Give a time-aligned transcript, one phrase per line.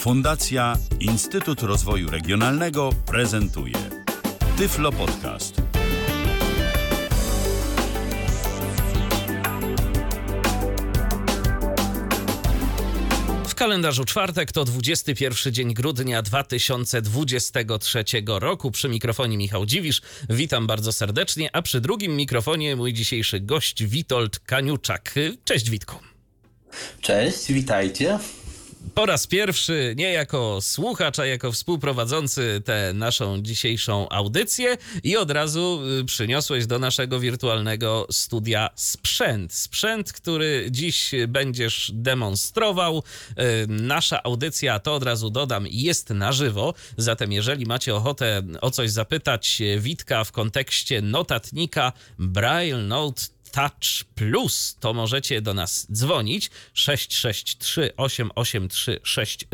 [0.00, 3.74] Fundacja Instytut Rozwoju Regionalnego prezentuje
[4.58, 5.62] Tyflo Podcast.
[13.48, 18.70] W kalendarzu czwartek to 21 dzień grudnia 2023 roku.
[18.70, 20.02] Przy mikrofonie Michał Dziwisz.
[20.30, 25.14] Witam bardzo serdecznie, a przy drugim mikrofonie mój dzisiejszy gość Witold Kaniuczak.
[25.44, 25.96] Cześć Witku.
[27.00, 28.18] Cześć, witajcie.
[28.94, 35.30] Po raz pierwszy, nie jako słuchacz, a jako współprowadzący tę naszą dzisiejszą audycję i od
[35.30, 39.54] razu y, przyniosłeś do naszego wirtualnego studia sprzęt.
[39.54, 43.02] Sprzęt, który dziś będziesz demonstrował.
[43.30, 48.70] Y, Nasza audycja, to od razu dodam, jest na żywo, zatem jeżeli macie ochotę o
[48.70, 56.50] coś zapytać Witka w kontekście notatnika Braille Note Touch Plus, to możecie do nas dzwonić
[56.74, 59.50] 663 883 600.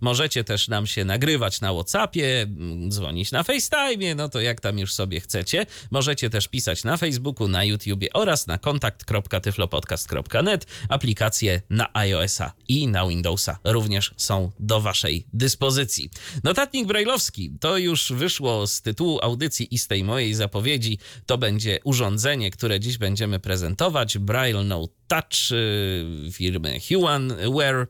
[0.00, 4.78] Możecie też nam się nagrywać na WhatsAppie, mm, dzwonić na FaceTime, no to jak tam
[4.78, 5.66] już sobie chcecie.
[5.90, 10.66] Możecie też pisać na Facebooku, na YouTubie oraz na kontakt.tyflopodcast.net.
[10.88, 16.10] Aplikacje na iOS-a i na Windowsa również są do waszej dyspozycji.
[16.44, 20.98] Notatnik Brailleowski to już wyszło z tytułu audycji i z tej mojej zapowiedzi.
[21.26, 24.18] To będzie urządzenie, które dziś będziemy prezentować.
[24.18, 27.80] Braille Note Touch y, firmy Humanware.
[27.82, 27.86] Y,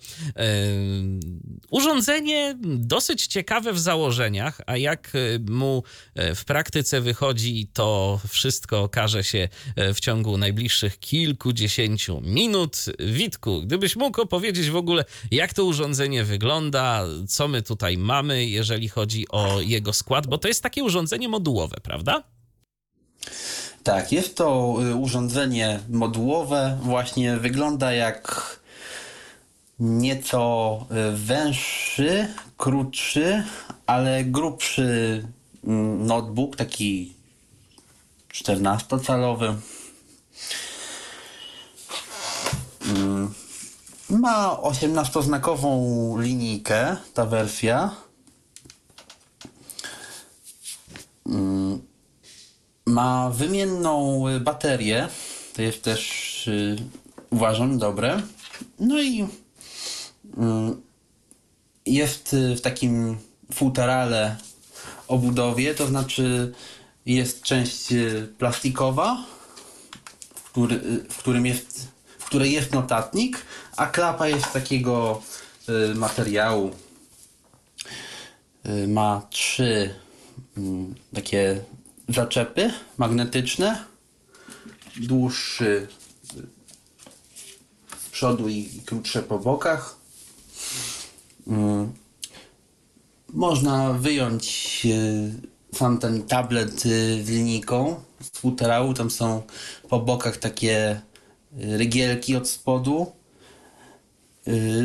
[1.71, 5.83] Urządzenie dosyć ciekawe w założeniach, a jak y, mu
[6.35, 9.49] w praktyce wychodzi, to wszystko okaże się
[9.95, 12.77] w ciągu najbliższych kilkudziesięciu minut.
[12.99, 18.89] Witku, gdybyś mógł opowiedzieć w ogóle, jak to urządzenie wygląda, co my tutaj mamy, jeżeli
[18.89, 22.25] chodzi o jego skład, bo to jest takie urządzenie modułowe, prawda?
[23.83, 26.79] Tak, jest to y, urządzenie modułowe.
[26.83, 28.57] Właśnie wygląda jak
[29.79, 33.45] nieco y, węższy, krótszy,
[33.87, 35.25] ale grubszy
[35.65, 37.15] mm, notebook, taki
[38.35, 39.55] 14-calowy.
[42.87, 43.35] Mm,
[44.11, 47.91] Ma 18-znakową linijkę ta wersja.
[52.91, 55.09] Ma wymienną y, baterię.
[55.55, 56.77] To jest też y,
[57.31, 58.23] uważam dobre.
[58.79, 59.27] No i y,
[61.87, 63.19] jest y, w takim
[63.55, 64.37] futerale
[65.09, 66.53] obudowie, to znaczy
[67.07, 69.25] jest część y, plastikowa,
[70.35, 73.45] w, który, y, w którym jest, w której jest notatnik,
[73.77, 75.23] a klapa jest takiego
[75.69, 76.71] y, materiału.
[78.67, 79.95] Y, Ma trzy
[80.57, 81.61] mm, takie
[82.15, 83.85] zaczepy magnetyczne,
[84.97, 85.89] dłuższy
[87.99, 89.97] z przodu i krótsze po bokach.
[91.47, 91.93] Mm.
[93.29, 94.87] Można wyjąć
[95.75, 98.95] sam ten tablet y, z linijką z futerału.
[98.95, 99.43] Tam są
[99.89, 101.01] po bokach takie
[101.61, 103.13] y, rygielki od spodu.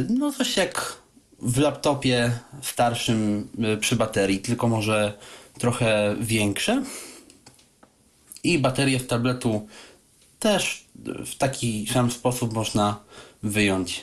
[0.09, 0.97] No coś jak
[1.41, 3.50] w laptopie starszym
[3.80, 5.18] przy baterii, tylko może
[5.59, 6.84] trochę większe.
[8.45, 9.67] I baterię z tabletu
[10.39, 10.85] też
[11.25, 13.00] w taki sam sposób można
[13.44, 14.01] wyjąć.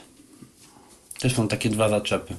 [1.21, 2.35] Też są takie dwa zaczepy.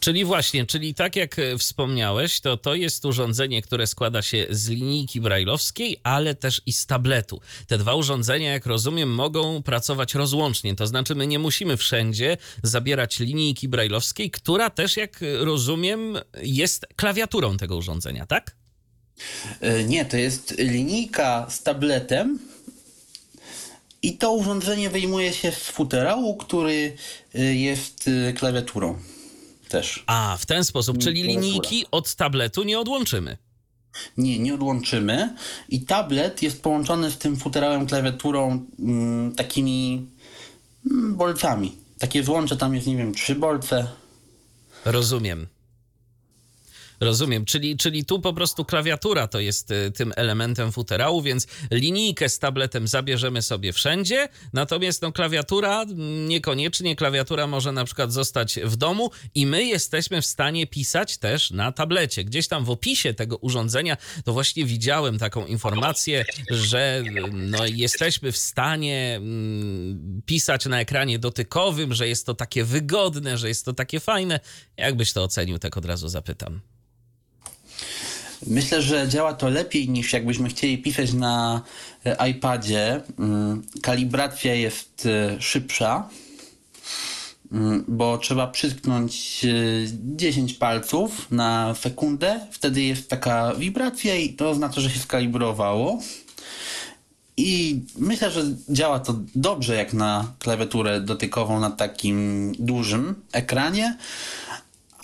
[0.00, 4.68] Czyli właśnie, czyli tak jak e, wspomniałeś, to to jest urządzenie, które składa się z
[4.68, 7.40] linijki brajlowskiej, ale też i z tabletu.
[7.66, 13.18] Te dwa urządzenia, jak rozumiem, mogą pracować rozłącznie, to znaczy my nie musimy wszędzie zabierać
[13.18, 18.56] linijki brajlowskiej, która też, jak rozumiem, jest klawiaturą tego urządzenia, tak?
[19.60, 22.38] E, Nie, to jest linijka z tabletem
[24.02, 26.96] i to urządzenie wyjmuje się z futerału, który
[27.34, 28.98] e, jest e, klawiaturą
[29.68, 30.04] też.
[30.06, 33.36] A, w ten sposób, czyli linijki od tabletu nie odłączymy.
[34.16, 35.34] Nie, nie odłączymy.
[35.68, 40.06] I tablet jest połączony z tym futerałem klawiaturą mm, takimi
[40.90, 41.76] mm, bolcami.
[41.98, 43.86] Takie złącze tam jest, nie wiem, trzy bolce.
[44.84, 45.46] Rozumiem.
[47.00, 52.28] Rozumiem, czyli, czyli tu po prostu klawiatura to jest y, tym elementem futerału, więc linijkę
[52.28, 58.58] z tabletem zabierzemy sobie wszędzie, natomiast no, klawiatura mm, niekoniecznie, klawiatura może na przykład zostać
[58.64, 62.24] w domu i my jesteśmy w stanie pisać też na tablecie.
[62.24, 68.32] Gdzieś tam w opisie tego urządzenia to właśnie widziałem taką informację, że y, no, jesteśmy
[68.32, 73.72] w stanie mm, pisać na ekranie dotykowym, że jest to takie wygodne, że jest to
[73.72, 74.40] takie fajne.
[74.76, 76.73] Jakbyś to ocenił, tak od razu zapytam.
[78.46, 81.62] Myślę, że działa to lepiej niż jakbyśmy chcieli pisać na
[82.04, 83.00] e, iPadzie.
[83.18, 86.08] Mm, Kalibracja jest e, szybsza.
[87.52, 89.86] mm, bo trzeba przytknąć y,
[90.16, 92.40] 10 palców na sekundę.
[92.50, 95.98] Wtedy jest taka wibracja i to oznacza, że się skalibrowało.
[97.36, 103.96] I myślę, że działa to dobrze jak na klawiaturę dotykową na takim dużym ekranie,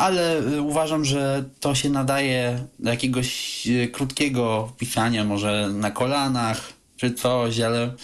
[0.00, 6.72] ale y, uważam, że to się nadaje do jakiegoś y, krótkiego pisania, może na kolanach
[6.96, 7.94] czy coś, ale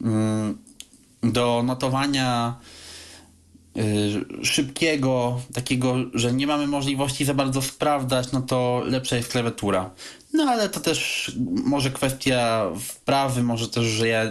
[0.00, 0.58] mm,
[1.22, 2.56] do notowania
[3.76, 9.90] y, szybkiego, takiego, że nie mamy możliwości za bardzo sprawdzać, no to lepsza jest klawiatura.
[10.34, 11.32] No ale to też
[11.64, 14.24] może kwestia wprawy, może też, że ja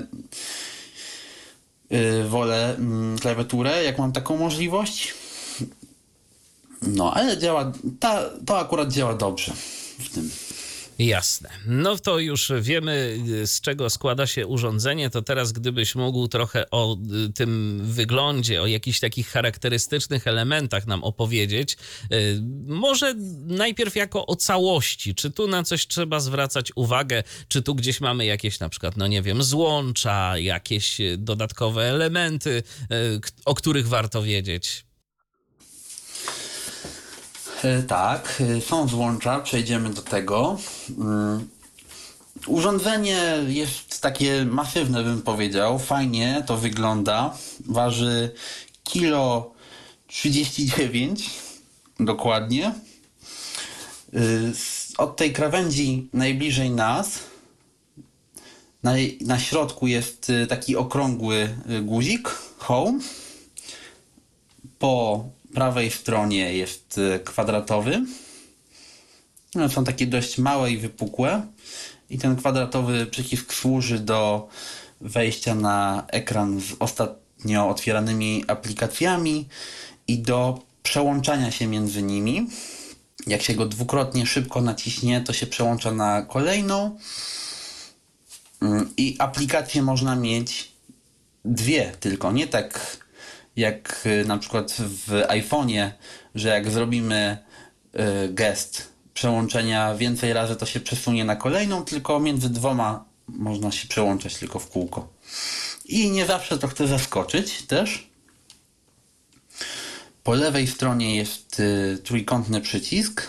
[2.27, 5.13] wolę mm, klawiaturę, jak mam taką możliwość.
[6.81, 9.53] No, ale działa, ta, to akurat działa dobrze
[9.99, 10.31] w tym.
[10.99, 11.49] Jasne.
[11.65, 15.09] No to już wiemy, z czego składa się urządzenie.
[15.09, 16.97] To teraz, gdybyś mógł trochę o
[17.29, 21.77] y, tym wyglądzie, o jakichś takich charakterystycznych elementach nam opowiedzieć.
[22.13, 23.13] Y, Może
[23.47, 25.15] najpierw jako o całości.
[25.15, 27.23] Czy tu na coś trzeba zwracać uwagę?
[27.47, 32.63] Czy tu gdzieś mamy jakieś na przykład, no nie wiem, złącza, jakieś y, dodatkowe elementy,
[33.45, 34.85] o których warto wiedzieć?
[37.63, 40.57] E, Tak, e, są złącza, przejdziemy do tego.
[40.97, 41.47] Mm,
[42.47, 45.79] Urządzenie jest takie masywne, bym powiedział.
[45.79, 47.37] Fajnie to wygląda.
[47.65, 48.31] Waży
[48.83, 49.53] kilo
[50.07, 51.29] 39
[51.99, 52.73] dokładnie.
[54.13, 54.53] Y,
[54.97, 57.19] Od tej krawędzi najbliżej nas
[58.83, 62.99] na, na środku jest y, taki okrągły y, guzik, home.
[64.79, 68.05] Po prawej stronie jest y, kwadratowy.
[69.55, 71.47] No, są takie dość małe i wypukłe.
[72.09, 74.49] I ten kwadratowy przycisk służy do
[75.01, 79.47] wejścia na ekran z ostatnio otwieranymi aplikacjami
[80.07, 82.47] i do przełączania się między nimi.
[83.27, 86.97] Jak się go dwukrotnie szybko naciśnie, to się przełącza na kolejną.
[88.61, 90.71] Mm, I aplikacje można mieć
[91.45, 92.97] dwie tylko, nie tak
[93.55, 95.91] jak y, na przykład w iPhone'ie,
[96.35, 97.37] że jak zrobimy
[97.95, 103.87] y, gest przełączenia więcej razy, to się przesunie na kolejną, tylko między dwoma można się
[103.87, 105.13] przełączać tylko w kółko.
[105.85, 108.11] I nie zawsze to chce zaskoczyć też.
[110.23, 113.27] Po lewej stronie jest y, trójkątny przycisk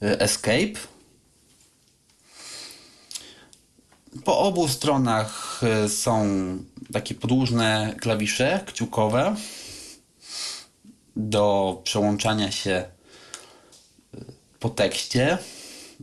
[0.00, 0.78] Escape.
[4.24, 6.28] Po obu stronach są
[6.92, 9.36] takie podłużne klawisze kciukowe
[11.16, 12.84] do przełączania się
[14.14, 14.24] y,
[14.60, 15.38] po tekście.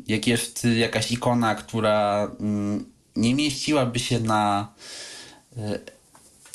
[0.07, 2.85] Jak jest jakaś ikona, która mm,
[3.15, 4.73] nie mieściłaby się na
[5.57, 5.79] y,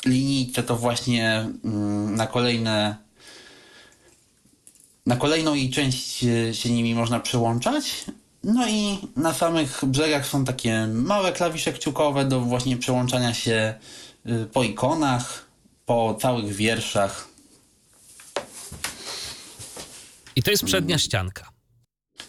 [0.05, 2.95] linijce, to właśnie mm, na kolejne
[5.05, 8.05] na kolejną jej część e, się nimi można przełączać.
[8.43, 13.73] No i na samych brzegach są takie małe klawisze kciukowe do właśnie przełączania się
[14.53, 15.45] po ikonach,
[15.85, 17.27] po całych wierszach.
[20.35, 21.51] I to jest przednia ścianka.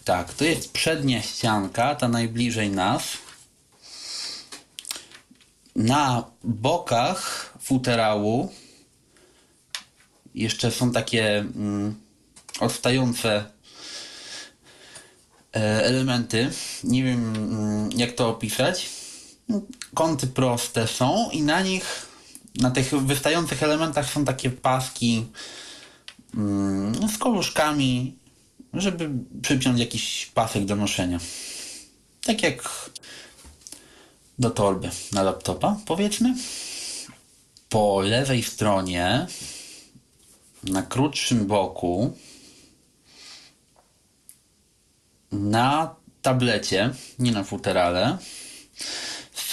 [0.05, 3.03] Tak, to jest przednia ścianka, ta najbliżej nas.
[5.77, 8.53] Na bokach futerału
[10.35, 12.01] jeszcze są takie mm,
[12.61, 13.45] odstające
[15.55, 16.51] e, elementy.
[16.85, 19.02] Nie wiem mm, jak to opisać.
[19.95, 22.07] Kąty proste są i na nich,
[22.55, 25.27] na tych wystających elementach są takie paski
[26.35, 28.17] mm, z koluszkami,
[28.75, 29.11] żeby
[29.43, 31.19] przypiąć jakiś pasek do noszenia.
[32.25, 32.91] Tak jak
[34.39, 36.35] do torby na laptopa, powiedzmy.
[37.69, 39.27] Po lewej stronie,
[40.65, 42.17] na krótszym boku,
[45.33, 48.19] na tablecie, nie na futerale,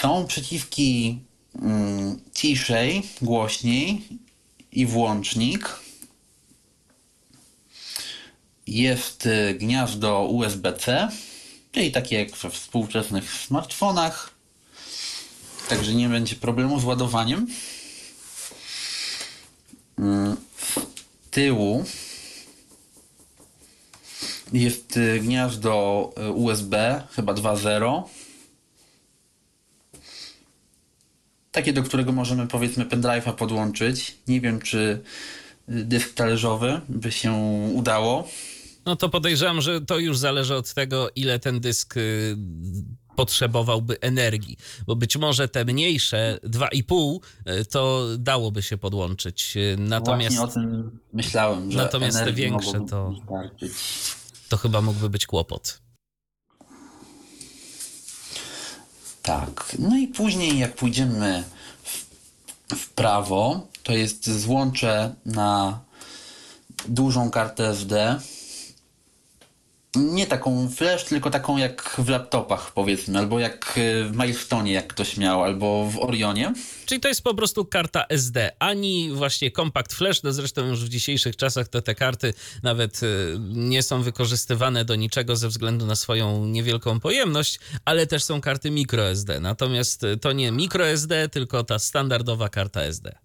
[0.00, 1.18] są przyciski
[1.62, 4.08] mm, ciszej, głośniej
[4.72, 5.80] i włącznik.
[8.66, 11.08] Jest y, gniazdo USB-C,
[11.72, 14.30] czyli takie jak we współczesnych smartfonach.
[15.68, 17.46] Także nie będzie problemu z ładowaniem.
[19.98, 21.84] Mm, Z tyłu
[24.52, 28.02] jest y, gniazdo y, USB, chyba 2.0.
[31.60, 34.16] Takie, do którego możemy powiedzmy pendrive'a podłączyć.
[34.28, 34.78] Nie wiem, czy
[35.68, 37.32] y, dysk talerzowy by się
[37.74, 38.28] udało.
[38.86, 42.36] No to podejrzewam, że to już zależy od tego, ile ten dysk y,
[43.16, 47.18] potrzebowałby energii, bo być może te mniejsze 2,5
[47.60, 49.54] y, to dałoby się podłączyć.
[49.78, 53.14] Natomiast Właśnie o tym myślałem, że Natomiast te większe to-
[54.48, 55.80] to chyba mógłby być kłopot.
[59.22, 59.76] Tak.
[59.78, 61.44] No i później jak pójdziemy
[61.82, 62.06] w,
[62.76, 65.80] w prawo, to jest złącze na
[66.88, 68.20] dużą kartę SD.
[69.96, 74.86] Nie taką flash, tylko taką jak w laptopach powiedzmy, albo jak y, w Milestone jak
[74.86, 76.52] ktoś miał, albo w Orionie.
[76.86, 80.88] Czyli to jest po prostu karta SD, ani właśnie Compact Flash, no zresztą już w
[80.88, 85.96] dzisiejszych czasach to te karty nawet y, nie są wykorzystywane do niczego ze względu na
[85.96, 89.40] swoją niewielką pojemność, ale też są karty microSD.
[89.40, 93.18] Natomiast y, to nie microSD, tylko ta standardowa karta SD.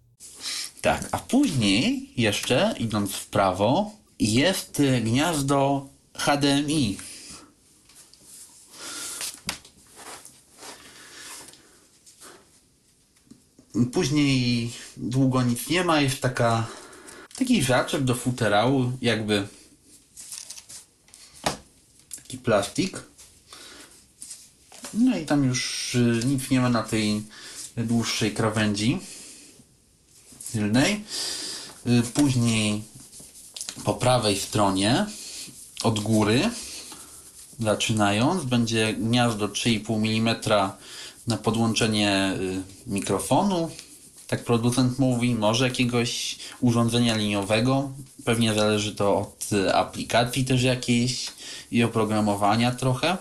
[0.80, 6.98] Tak, a później jeszcze, idąc w prawo, jest gniazdo HDMI.
[13.92, 16.66] Później długo nic nie ma, jest taka
[17.38, 19.48] taki żaczek do futerału, jakby
[22.16, 23.02] taki plastik.
[24.94, 27.22] No i tam już y, nic nie ma na tej
[27.76, 28.98] dłuższej krawędzi
[30.52, 31.04] tylnej.
[31.86, 32.84] Y, Później
[33.84, 35.06] po prawej stronie
[35.86, 36.50] od góry
[37.60, 40.36] zaczynając będzie gniazdo 3,5 mm
[41.26, 43.70] na podłączenie y, mikrofonu.
[44.26, 47.90] Tak producent mówi, może jakiegoś urządzenia liniowego.
[48.24, 51.26] Pewnie zależy to od y, aplikacji też jakiejś
[51.70, 53.16] i oprogramowania trochę.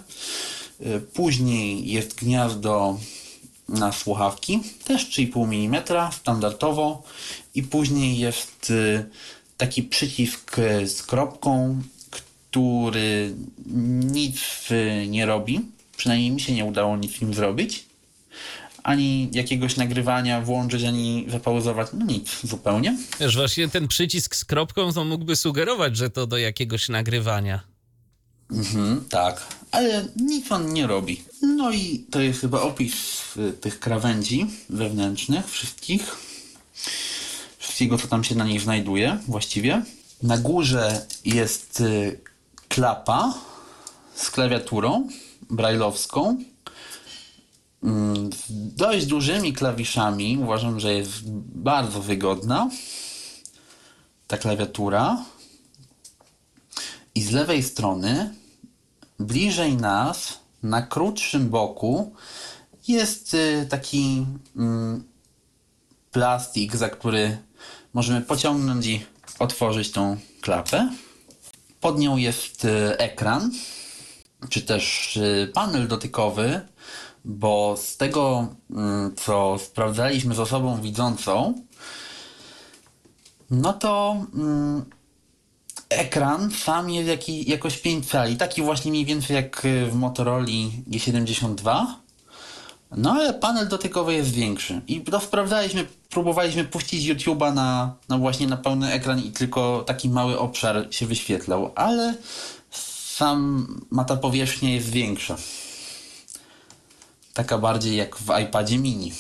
[0.82, 3.00] Y, Później jest gniazdo
[3.70, 7.04] na słuchawki, też 3,5 mm, standardowo.
[7.56, 8.74] I później jest
[9.58, 10.56] taki przycisk
[10.86, 11.82] z kropką,
[12.56, 13.36] który
[14.16, 14.70] nic
[15.08, 15.62] nie robi.
[15.98, 17.86] Przynajmniej mi się nie udało nic nim zrobić.
[18.84, 21.88] Ani jakiegoś nagrywania włączyć, ani zapauzować.
[21.94, 22.98] No nic, zupełnie.
[23.20, 27.60] Wiesz, właśnie ten przycisk z kropką to mógłby sugerować, że to do jakiegoś nagrywania.
[28.52, 31.22] Mhm, tak, ale nic on nie robi.
[31.42, 32.94] No i to jest chyba opis
[33.38, 36.16] y, tych krawędzi wewnętrznych, wszystkich.
[37.58, 39.84] Wszystkiego, co tam się na nich znajduje, właściwie.
[40.24, 42.20] Na górze jest y,
[42.76, 43.34] klapa
[44.16, 45.08] z klawiaturą
[45.50, 46.38] brajlowską.
[47.84, 50.38] Mm, dość dużymi klawiszami.
[50.38, 51.12] Uważam, że jest
[51.56, 52.70] bardzo wygodna
[54.28, 55.26] ta klawiatura.
[57.16, 58.34] I z lewej strony,
[59.20, 62.14] bliżej nas, na krótszym boku,
[62.88, 65.04] jest y, taki mm,
[66.12, 67.38] plastik, za który
[67.94, 69.06] możemy pociągnąć i
[69.40, 70.90] otworzyć tą klapę.
[71.86, 73.52] Pod nią jest y, ekran,
[74.50, 76.62] czy też y, panel dotykowy,
[77.26, 81.54] bo z tego, mm, co sprawdzaliśmy z osobą widzącą,
[83.52, 84.86] no to mm,
[85.90, 90.46] ekran sam jest jaki, jakoś 5 cali, taki właśnie mniej więcej jak y, w Motorola
[90.46, 91.86] G72.
[92.98, 94.82] No ale panel dotykowy jest większy.
[94.88, 100.10] I to sprawdzaliśmy, próbowaliśmy puścić YouTube'a na, na właśnie na pełny ekran i tylko taki
[100.10, 102.16] mały obszar się wyświetlał, ale
[103.16, 105.36] sam ma ta powierzchnia jest większa.
[107.34, 109.14] Taka bardziej jak w iPadzie mini.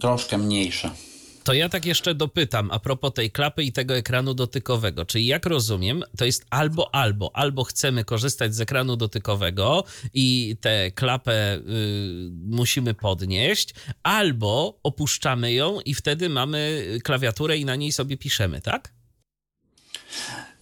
[0.00, 0.90] Troszkę mniejsza.
[1.44, 5.04] To ja tak jeszcze dopytam a propos tej klapy i tego ekranu dotykowego.
[5.04, 9.84] Czyli jak rozumiem, to jest albo albo, albo chcemy korzystać z ekranu dotykowego
[10.14, 11.60] i tę klapę y,
[12.46, 18.92] musimy podnieść, albo opuszczamy ją i wtedy mamy klawiaturę i na niej sobie piszemy, tak?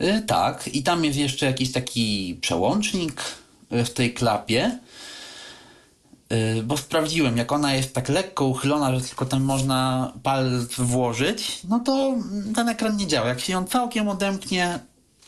[0.01, 3.23] Y, Tak, i tam jest jeszcze jakiś taki przełącznik
[3.73, 4.79] y, w tej klapie,
[6.65, 11.81] bo sprawdziłem, jak ona jest tak lekko uchylona, że tylko tam można palec włożyć, no
[11.81, 12.15] to
[12.55, 13.29] ten ekran nie działa.
[13.29, 14.79] Jak się ją całkiem odemknie,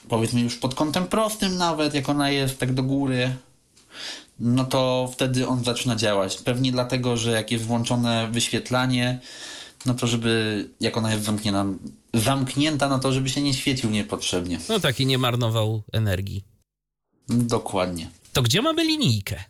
[0.08, 3.36] powiedzmy już pod kątem prostym nawet, jak ona jest tak do góry,
[4.40, 6.36] no to wtedy on zaczyna działać.
[6.36, 9.20] Pewnie dlatego, że jak jest włączone wyświetlanie,
[9.86, 11.64] no to żeby, jak ona jest zamknięta,
[12.14, 14.58] zamknięta, no to żeby się nie świecił niepotrzebnie.
[14.68, 16.44] No tak i nie marnował energii.
[17.28, 18.10] Dokładnie.
[18.32, 19.44] To gdzie mamy linijkę?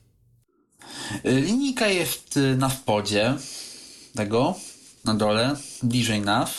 [1.27, 3.35] Y, Linijka jest y, na spodzie
[4.15, 4.55] tego,
[5.05, 6.51] na dole, bliżej nas.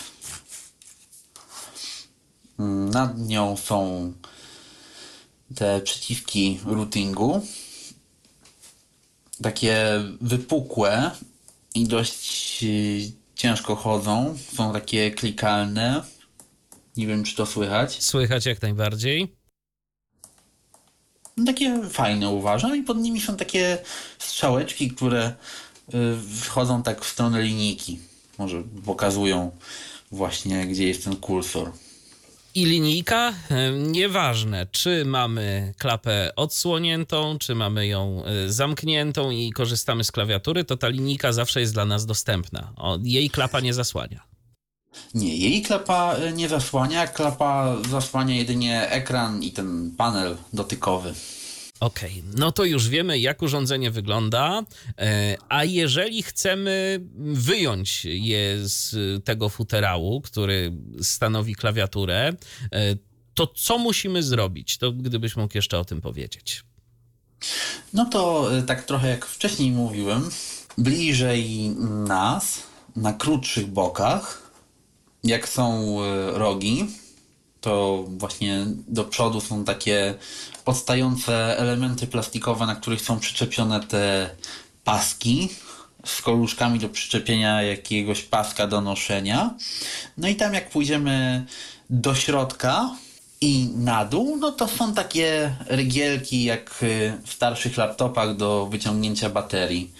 [2.59, 4.13] Mm, Nad nią są
[5.55, 7.41] te przyciski routingu.
[9.43, 9.77] Takie
[10.21, 11.11] wypukłe
[11.75, 14.37] i dość y, ciężko chodzą.
[14.55, 16.03] Są takie klikalne.
[16.97, 18.03] Nie wiem, czy to słychać.
[18.03, 19.34] Słychać jak najbardziej.
[21.45, 23.77] Takie fajne uważam i pod nimi są takie
[24.19, 25.33] strzałeczki, które
[25.93, 25.93] y,
[26.41, 27.99] wchodzą tak w stronę linijki.
[28.37, 29.51] Może pokazują
[30.11, 31.71] właśnie, gdzie jest ten kursor.
[32.55, 40.03] I linijka, e, nieważne, czy mamy klapę odsłoniętą, czy mamy ją e, zamkniętą i korzystamy
[40.03, 42.73] z klawiatury, to ta linijka zawsze jest dla nas dostępna.
[43.03, 44.34] Jej klapa nie zasłania.
[45.13, 51.13] Nie, jej klapa y, nie zasłania, klapa zasłania jedynie ekran i ten panel dotykowy.
[51.79, 54.63] Okej, no to już wiemy, jak urządzenie wygląda.
[54.99, 60.71] E, A jeżeli chcemy wyjąć je z tego futerału, który
[61.01, 62.33] stanowi klawiaturę,
[62.71, 62.95] e,
[63.33, 64.77] to co musimy zrobić?
[64.77, 66.63] To gdybyś mógł jeszcze o tym powiedzieć.
[67.93, 70.29] No to tak trochę jak wcześniej mówiłem,
[70.77, 71.69] bliżej
[72.07, 72.63] nas,
[72.95, 74.44] na krótszych bokach,
[75.25, 76.87] jak są y, rogi,
[77.61, 80.13] to właśnie do przodu są takie
[80.65, 84.29] odstające elementy plastikowe, na których są przyczepione te
[84.83, 85.49] paski
[86.05, 89.53] z koluszkami do przyczepienia jakiegoś paska do noszenia.
[90.17, 91.45] No i tam jak pójdziemy
[91.89, 92.89] do środka
[93.41, 99.29] i na dół, no to są takie rygielki jak y, w starszych laptopach do wyciągnięcia
[99.29, 99.91] baterii.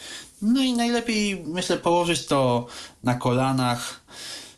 [0.42, 2.68] No i najlepiej myślę położyć to
[3.04, 4.02] na kolanach,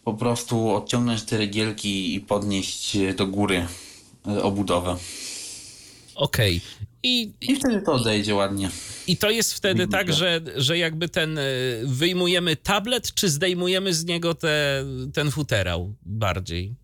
[0.08, 3.68] po prostu odciągnąć te rygielki i podnieść do góry
[4.28, 4.98] y, obudowę.
[6.16, 6.62] Okej.
[7.04, 8.70] I, I wtedy to odejdzie ładnie.
[9.08, 14.06] I to jest wtedy tak, że, że jakby ten y, wyjmujemy tablet, czy zdejmujemy z
[14.06, 16.76] niego te, ten futerał bardziej?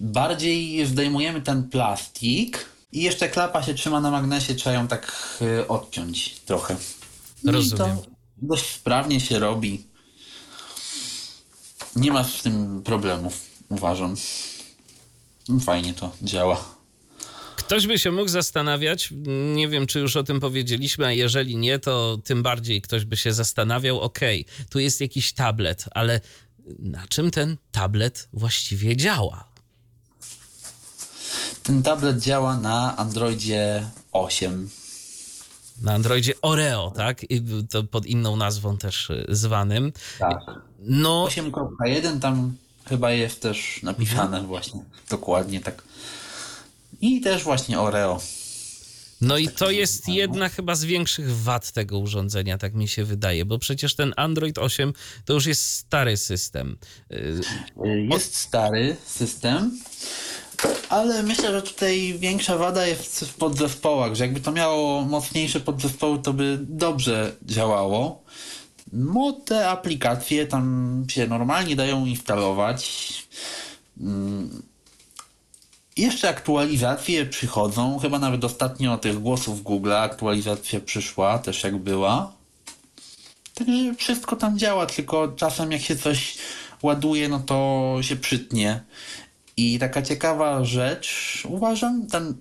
[0.00, 5.12] Bardziej zdejmujemy ten plastik i jeszcze klapa się trzyma na magnesie, trzeba ją tak
[5.42, 6.76] y, odciąć trochę.
[7.44, 7.96] No i Rozumiem.
[7.96, 8.06] to
[8.42, 9.91] dość sprawnie się robi.
[11.96, 14.16] Nie ma z tym problemów, uważam.
[15.64, 16.64] Fajnie to działa.
[17.56, 19.08] Ktoś by się mógł zastanawiać,
[19.54, 23.16] nie wiem czy już o tym powiedzieliśmy, a jeżeli nie, to tym bardziej ktoś by
[23.16, 26.20] się zastanawiał, okej, tu jest jakiś tablet, ale
[26.78, 29.44] na czym ten tablet właściwie działa?
[31.62, 34.70] Ten tablet działa na Androidzie 8.
[35.80, 37.30] Na Androidzie Oreo, tak?
[37.30, 39.92] I to pod inną nazwą też y, zwanym.
[40.18, 40.38] Tak.
[40.78, 42.56] No, 8.1 tam
[42.88, 44.80] chyba jest też napisane właśnie
[45.10, 45.82] dokładnie tak.
[47.00, 48.20] I też właśnie Oreo.
[49.20, 53.44] No i to jest jedna chyba z większych wad tego urządzenia, tak mi się wydaje,
[53.44, 54.92] bo przecież ten Android 8
[55.24, 56.76] to już jest stary system.
[57.12, 57.40] Y,
[58.10, 59.78] Jest stary system,
[60.88, 66.18] ale myślę, że tutaj większa wada jest w podzespołach, że jakby to miało mocniejsze podzespoły,
[66.18, 68.22] to by dobrze działało.
[68.92, 73.12] No te aplikacje tam się normalnie dają instalować.
[74.00, 74.62] Mm.
[75.96, 82.32] Jeszcze aktualizacje przychodzą, chyba nawet ostatnio tych głosów Google aktualizacja przyszła, też jak była.
[83.54, 86.38] Także wszystko tam działa, tylko czasem jak się coś
[86.82, 88.80] ładuje, no to się przytnie.
[89.56, 92.34] I taka ciekawa rzecz, uważam, ten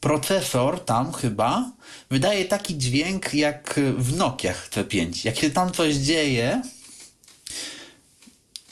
[0.00, 1.72] procesor tam chyba
[2.10, 5.24] wydaje taki dźwięk jak w Nokiach C5.
[5.24, 6.62] Jak się tam coś dzieje,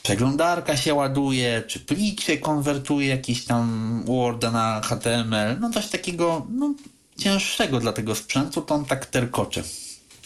[0.02, 6.46] przeglądarka się ładuje, czy plik się konwertuje, jakiś tam Word na HTML, no coś takiego
[6.50, 6.74] no,
[7.18, 9.62] cięższego dla tego sprzętu, to on tak terkocze.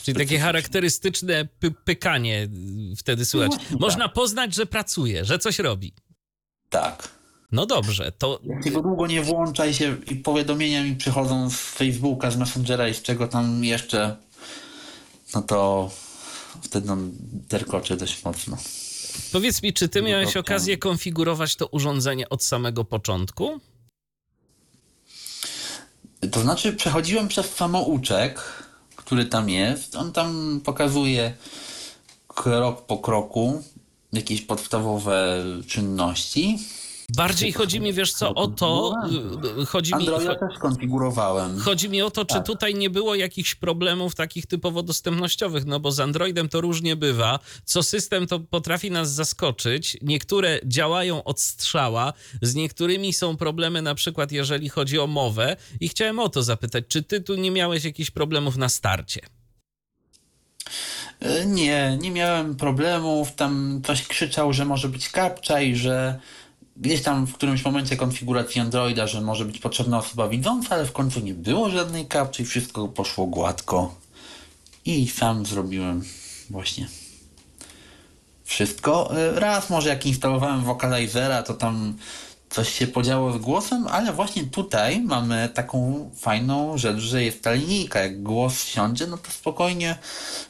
[0.03, 2.49] Czyli takie charakterystyczne py pykanie
[2.97, 3.53] wtedy słychać.
[3.53, 5.93] właśnie Można poznać, że pracuje, że coś robi.
[6.73, 7.09] Tak.
[7.53, 8.41] No dobrze, to
[8.73, 12.95] go długo nie włącza i, się, i powiadomienia mi przychodzą z Facebooka, z Messengera i
[12.95, 14.17] z czego tam jeszcze,
[15.35, 15.91] no to
[16.63, 17.13] wtedy on
[17.49, 18.57] terkocze dość mocno.
[19.33, 20.41] powiedz mi, czy ty miałeś dobrze.
[20.41, 23.61] okazję konfigurować to urządzenie od samego początku?
[26.31, 28.41] To znaczy przechodziłem przez samouczek,
[28.97, 29.97] który tam jest.
[29.97, 31.35] On tam pokazuje
[32.29, 33.63] krok po kroku
[34.12, 36.59] jakieś podstawowe czynności.
[37.16, 38.94] Bardziej chodzi mi, wiesz co, o to,
[39.62, 41.59] y, chodzi mi, Androida też konfigurowałem.
[41.61, 42.46] chodzi mi o to, czy Tak.
[42.46, 47.38] tutaj nie było jakichś problemów takich typowo dostępnościowych, no bo z Androidem to różnie bywa.
[47.64, 49.96] Co system to potrafi nas zaskoczyć.
[50.03, 55.88] Niektóre działają od strzała, z niektórymi są problemy na przykład jeżeli chodzi o mowę i
[55.88, 59.20] chciałem o to zapytać, czy ty tu nie miałeś jakichś problemów na starcie?
[61.23, 63.33] E, Nie, nie miałem problemów.
[63.33, 66.19] Tam ktoś krzyczał, że może być kapcza i że
[66.77, 70.93] gdzieś tam w którymś momencie konfiguracji Androida, że może być potrzebna osoba widząca, ale w
[70.93, 73.95] końcu nie było żadnej kapczy i wszystko poszło gładko.
[74.85, 76.05] I sam zrobiłem
[76.51, 76.89] właśnie
[78.45, 79.17] wszystko.
[79.17, 81.97] E, Raz może jak instalowałem Vocalizera, to tam
[82.53, 87.53] coś się podziało z głosem, ale właśnie tutaj mamy taką fajną rzecz, że jest ta
[87.53, 88.01] linijka.
[88.01, 89.99] Jak głos wsiądzie, no to spokojnie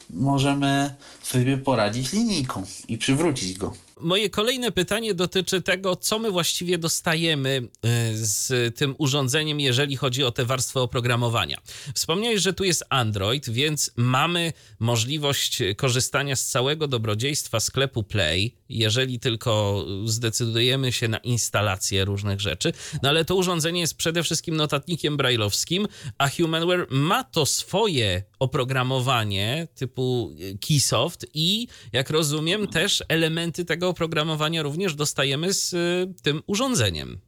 [0.09, 3.73] możemy sobie poradzić linijką i przywrócić go.
[4.03, 7.69] Moje kolejne pytanie dotyczy tego, co my właściwie dostajemy y,
[8.13, 11.57] z tym urządzeniem, jeżeli chodzi o tę warstwę oprogramowania.
[11.95, 19.19] Wspomniałeś, że tu jest Android, więc mamy możliwość korzystania z całego dobrodziejstwa sklepu Play, jeżeli
[19.19, 22.73] tylko zdecydujemy się na instalację różnych rzeczy.
[23.03, 25.87] No ale to urządzenie jest przede wszystkim notatnikiem brailleowskim,
[26.17, 30.35] a Humanware ma to swoje oprogramowanie typu
[30.67, 37.19] Keysoft i jak rozumiem też elementy tego oprogramowania również dostajemy z y, tym urządzeniem.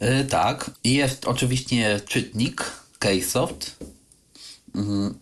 [0.00, 3.76] Yy, tak, jest oczywiście czytnik Keysoft.
[4.74, 5.18] Mhm.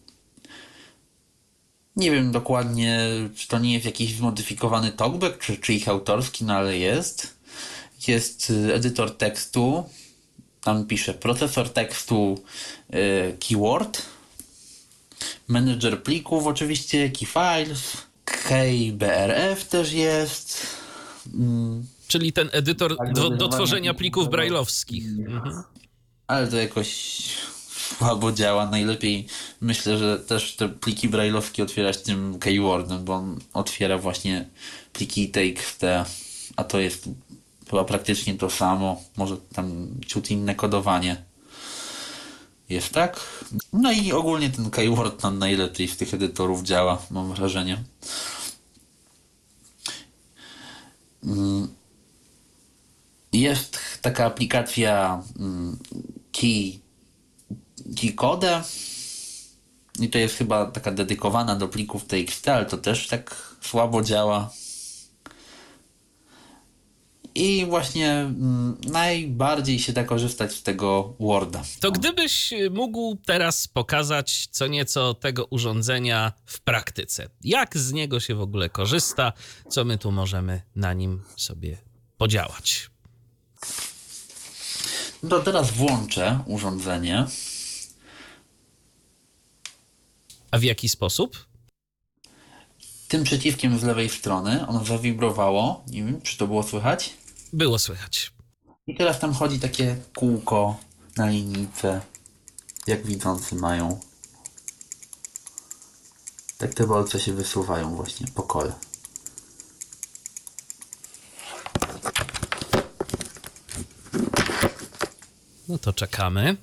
[1.96, 6.54] Nie wiem dokładnie, czy to nie jest jakiś zmodyfikowany talkback, czy, czy ich autorski, no
[6.54, 7.36] ale jest.
[8.08, 9.84] Jest edytor tekstu.
[10.66, 12.44] Tam pisze procesor tekstu
[12.94, 14.02] y, keyword.
[15.48, 17.96] Manager plików oczywiście, key files.
[18.24, 20.66] KBRF też jest.
[21.34, 25.04] Mm, Czyli ten edytor Tak, do, do tworzenia plików brailleowskich.
[25.06, 25.62] Mhm.
[26.26, 27.18] ale to jakoś
[27.98, 28.70] słabo działa.
[28.70, 29.26] Najlepiej
[29.60, 34.48] myślę, że też te pliki brailleowskie otwierać tym keywordem, bo on otwiera właśnie
[34.92, 35.82] pliki TXT,
[36.56, 37.08] a to jest
[37.70, 39.02] chyba praktycznie to samo.
[39.16, 41.24] Może tam ciut inne kodowanie.
[42.68, 43.20] Jest tak?
[43.72, 47.84] No i ogólnie ten keyword tam najlepiej z tych edytorów działa, mam wrażenie.
[51.24, 51.68] Mm.
[53.32, 55.78] Jest taka aplikacja mm,
[56.32, 56.80] Key,
[58.00, 58.62] Keycode
[60.00, 64.50] i to jest chyba taka dedykowana do plików TXT, ale to też tak słabo działa.
[67.36, 71.62] I właśnie mm, najbardziej się da korzystać z tego Worda.
[71.80, 77.28] To gdybyś mógł teraz pokazać co nieco tego urządzenia w praktyce.
[77.44, 79.32] Jak z niego się w ogóle korzysta?
[79.68, 81.78] Co my tu możemy na nim sobie
[82.18, 82.90] podziałać?
[85.22, 87.26] No to teraz włączę urządzenie.
[90.50, 91.46] A w jaki sposób?
[93.08, 95.84] Tym przyciskiem z lewej strony ono zawibrowało.
[95.86, 97.14] Nie wiem, czy to było słychać.
[97.52, 98.32] Było słychać.
[98.86, 100.76] I teraz tam chodzi takie kółko
[101.16, 102.00] na linijce,
[102.86, 104.00] jak widzący mają.
[106.58, 108.72] Tak te bolce się wysuwają właśnie po kole.
[115.68, 116.56] No to czekamy.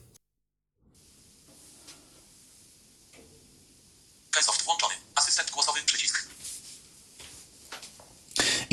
[4.31, 4.93] Keysoft włączony.
[5.15, 6.27] Asystent głosowy przycisk.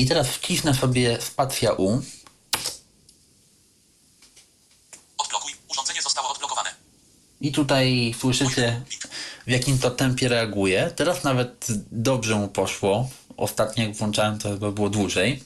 [0.00, 2.02] I teraz wcisnę sobie spacja U.
[5.18, 5.52] Odblokuj.
[5.68, 6.70] Urządzenie zostało odblokowane.
[7.40, 8.82] I tutaj słyszycie
[9.46, 10.92] w jakim to tempie reaguje.
[10.96, 13.08] Teraz nawet dobrze mu poszło.
[13.36, 15.44] Ostatnio jak włączałem to chyba było dłużej.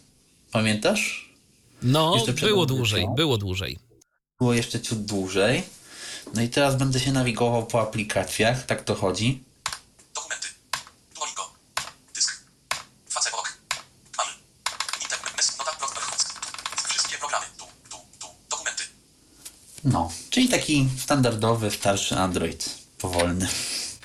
[0.52, 1.34] Pamiętasz?
[1.82, 3.78] No, było dłużej, było dłużej.
[4.38, 5.62] Było jeszcze ciut dłużej.
[6.34, 8.66] No i teraz będę się nawigował po aplikacjach.
[8.66, 9.44] Tak to chodzi.
[10.14, 10.48] Dokumenty.
[11.14, 11.52] Duolingo.
[12.14, 12.44] Dysk.
[13.10, 13.58] Facebook.
[14.18, 14.30] Mail.
[15.02, 15.58] Internet.
[15.58, 15.72] Nota.
[15.78, 16.04] Program.
[16.88, 17.46] Wszystkie programy.
[17.58, 17.64] Tu.
[17.90, 17.96] Tu.
[18.20, 18.26] Tu.
[18.50, 18.84] Dokumenty.
[19.84, 22.78] No, czyli taki standardowy, starszy Android.
[22.98, 23.48] Powolny.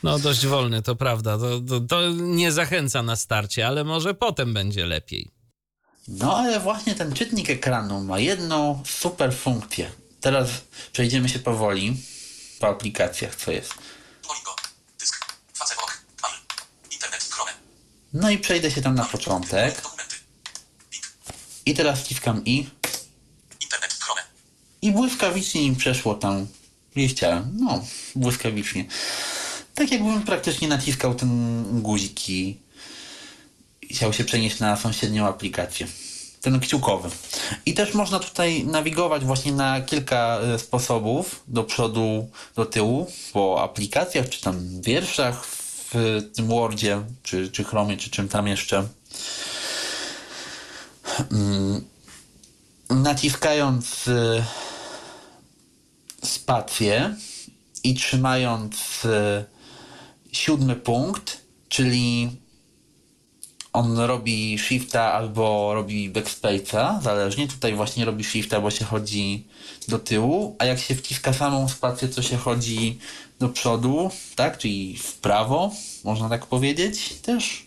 [0.03, 1.37] No, dość wolny, to prawda.
[1.37, 5.31] To, to, to nie zachęca na starcie, ale może potem będzie lepiej.
[6.07, 9.91] No ale właśnie ten czytnik ekranu ma jedną super funkcję.
[10.21, 10.49] Teraz
[10.93, 11.97] przejdziemy się powoli
[12.59, 13.73] po aplikacjach, co jest.
[18.13, 19.81] No i przejdę się tam na początek.
[21.65, 22.78] I teraz wciskam i.
[24.81, 26.47] I błyskawicznie mi przeszło tam,
[26.95, 27.57] gdzie chciałem.
[27.59, 27.83] No,
[28.15, 28.85] błyskawicznie.
[29.75, 32.57] Tak jakbym praktycznie naciskał ten guzik i
[33.91, 35.87] chciał się przenieść na sąsiednią aplikację.
[36.41, 37.09] Ten kciukowy.
[37.65, 43.63] I też można tutaj nawigować właśnie na kilka e, sposobów do przodu, do tyłu po
[43.63, 48.87] aplikacjach, czy tam wierszach w tym Wordzie, czy, czy Chromie, czy czym tam jeszcze.
[51.31, 51.81] Mm,
[52.89, 54.43] Naciskając y,
[56.23, 57.15] spację
[57.83, 59.45] i trzymając y,
[60.31, 62.29] siódmy punkt, czyli
[63.73, 67.47] on robi shifta albo robi backspace'a, zależnie.
[67.47, 69.47] Tutaj właśnie robi shifta, bo się chodzi
[69.87, 72.99] do tyłu, a jak się wciska samą spację, to się chodzi
[73.39, 74.57] do przodu, tak?
[74.57, 75.71] Czyli w prawo,
[76.03, 77.65] można tak powiedzieć też.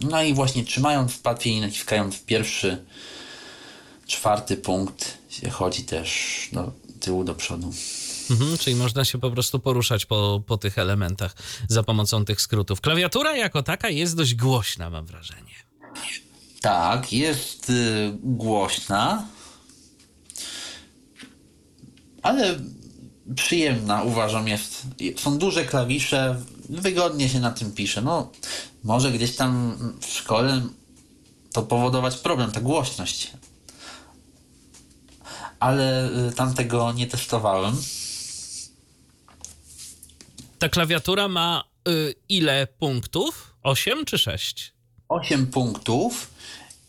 [0.00, 2.84] No i właśnie trzymając patwie i naciskając pierwszy,
[4.06, 6.10] czwarty punkt się chodzi też
[6.52, 7.72] do tyłu, do przodu.
[8.30, 11.34] Mhm, czyli można się po prostu poruszać po, po tych elementach
[11.68, 12.80] za pomocą tych skrótów.
[12.80, 15.54] Klawiatura jako taka jest dość głośna, mam wrażenie.
[16.60, 19.26] Tak, jest y, głośna,
[22.22, 22.58] ale
[23.34, 24.82] przyjemna uważam jest.
[25.16, 28.02] Są duże klawisze, wygodnie się na tym pisze.
[28.02, 28.32] No,
[28.84, 30.62] może gdzieś tam w szkole
[31.52, 33.30] to powodować problem, ta głośność.
[35.64, 37.76] Ale y, tam tego nie testowałem.
[40.58, 43.54] Ta klawiatura ma y, ile punktów?
[43.62, 44.72] 8 czy 6?
[45.08, 46.30] 8 punktów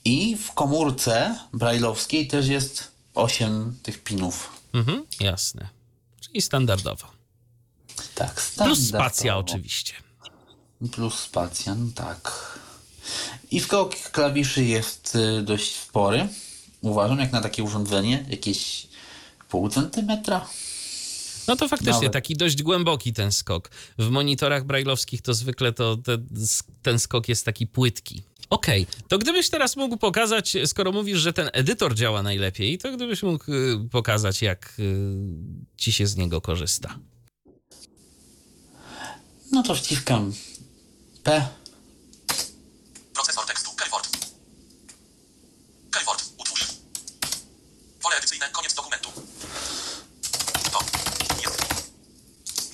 [0.05, 4.49] i w komórce brajlowskiej też jest 8 tych pinów.
[4.73, 5.69] Mhm, jasne.
[6.21, 7.07] Czyli standardowo.
[8.15, 8.75] Tak, Plus standardowo.
[8.99, 9.93] spacja oczywiście.
[10.91, 12.31] Plus spacja, no tak.
[13.51, 16.27] I skok klawiszy jest y, dość spory.
[16.85, 18.87] Uważam, jak na takie urządzenie, jakieś
[19.49, 20.47] pół centymetra.
[21.47, 22.13] No to faktycznie Nawet.
[22.13, 23.69] taki dość głęboki ten skok.
[23.97, 26.17] W monitorach brajlowskich to zwykle to te,
[26.81, 28.23] ten skok jest taki płytki.
[28.49, 33.23] Okej, to gdybyś teraz mógł pokazać, skoro mówisz, że ten edytor działa najlepiej, to gdybyś
[33.23, 34.95] mógł y, pokazać, jak y,
[35.77, 36.99] ci się z niego korzysta.
[39.51, 40.33] No to wciskam
[41.23, 41.47] P.
[43.13, 43.71] Procesor tekstu.
[43.75, 44.09] Keyboard.
[45.91, 46.23] Keyboard.
[46.37, 46.67] Utwórz.
[48.01, 48.49] Pole edycyjne.
[48.51, 49.09] Koniec dokumentu.
[50.71, 50.79] To.
[51.43, 51.57] Jest.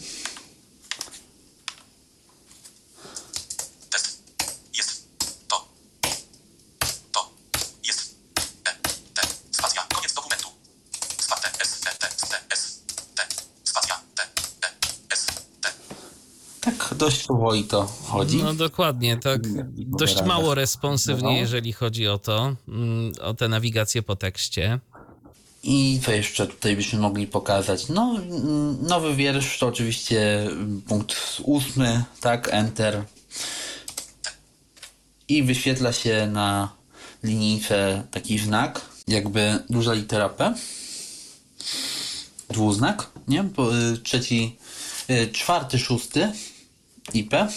[16.62, 18.44] Tak dość powoli to chodzi.
[18.44, 19.42] No dokładnie, tak.
[19.76, 21.40] Dość mało responsywnie, No.
[21.40, 24.80] jeżeli chodzi o to, mm, o tę nawigację po tekście.
[25.72, 27.90] I co jeszcze tutaj byśmy mogli pokazać?
[27.90, 28.16] No,
[28.82, 33.04] nowy wiersz to oczywiście mm, punkt ósmy, tak, Enter.
[35.28, 36.70] I wyświetla się na
[37.24, 40.54] linijce taki znak, jakby duża litera P.
[42.50, 43.44] Dwuznak, nie?
[43.44, 44.58] Po, y, trzeci,
[45.10, 46.32] y, czwarty, szósty
[47.14, 47.48] i P.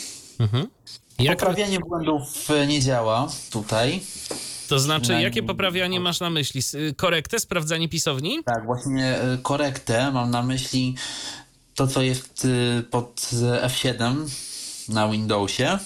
[1.18, 4.00] Jak, Poprawianie błędów y, nie działa tutaj.
[4.72, 6.62] To znaczy, jakie poprawianie masz na myśli?
[6.74, 8.44] Y, Korektę, sprawdzanie pisowni?
[8.44, 10.94] Tak, właśnie y, korektę mam na myśli
[11.74, 14.28] to, co jest y, pod y, F7
[14.88, 15.78] na Windowsie.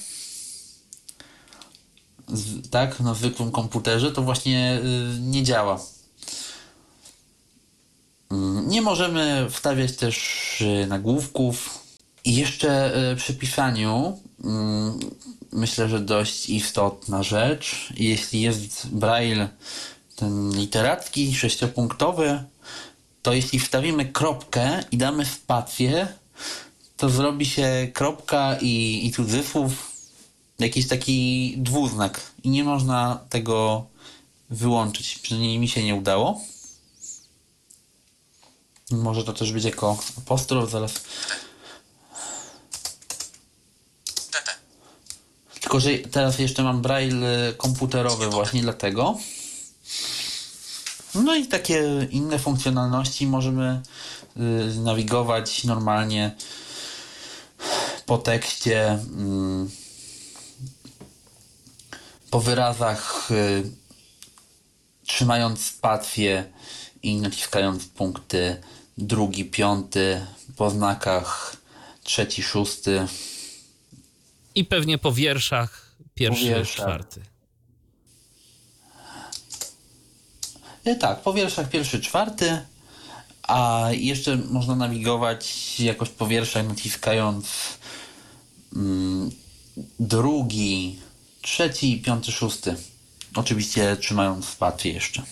[2.70, 4.80] Tak, na zwykłym komputerze to właśnie
[5.20, 5.80] nie działa.
[8.30, 11.84] Mm, Nie możemy wstawiać też nagłówków.
[12.24, 14.20] I jeszcze przy pisaniu
[15.52, 17.92] myślę, że dość istotna rzecz.
[17.96, 19.48] Jeśli jest braille
[20.16, 22.44] ten literacki, sześciopunktowy,
[23.22, 26.08] to jeśli wstawimy kropkę i damy spację,
[26.96, 29.92] to zrobi się kropka i, i cudzysłów
[30.58, 33.86] jakiś taki dwuznak i nie można tego
[34.50, 35.18] wyłączyć.
[35.18, 36.40] Przynajmniej mi się nie udało.
[38.90, 40.92] Może to też być jako apostrof zaraz.
[44.30, 44.38] T.
[44.44, 44.52] T.
[45.66, 49.18] Tylko, że teraz jeszcze mam braille komputerowy właśnie dlatego.
[51.14, 53.82] No i takie inne funkcjonalności możemy
[54.36, 54.40] y,
[54.80, 56.34] nawigować normalnie
[58.06, 59.70] po tekście, mm,
[62.30, 63.70] po wyrazach, y,
[65.06, 66.44] trzymając spację
[67.02, 68.62] i naciskając punkty
[68.98, 70.26] drugi, piąty,
[70.56, 71.56] po znakach
[72.02, 73.06] trzeci, szósty.
[74.56, 76.76] I pewnie po wierszach pierwszy, Po wierszach.
[76.86, 77.20] czwarty.
[80.84, 82.58] E, Tak, po wierszach pierwszy, czwarty,
[83.42, 87.46] a jeszcze można nawigować jakoś po wierszach naciskając
[88.76, 89.30] mm,
[90.00, 90.98] drugi,
[91.42, 92.76] trzeci, piąty, szósty.
[93.34, 95.22] Oczywiście trzymając spację jeszcze.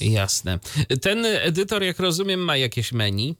[0.00, 0.58] Jasne.
[1.02, 3.36] Ten edytor, jak rozumiem, ma jakieś menu.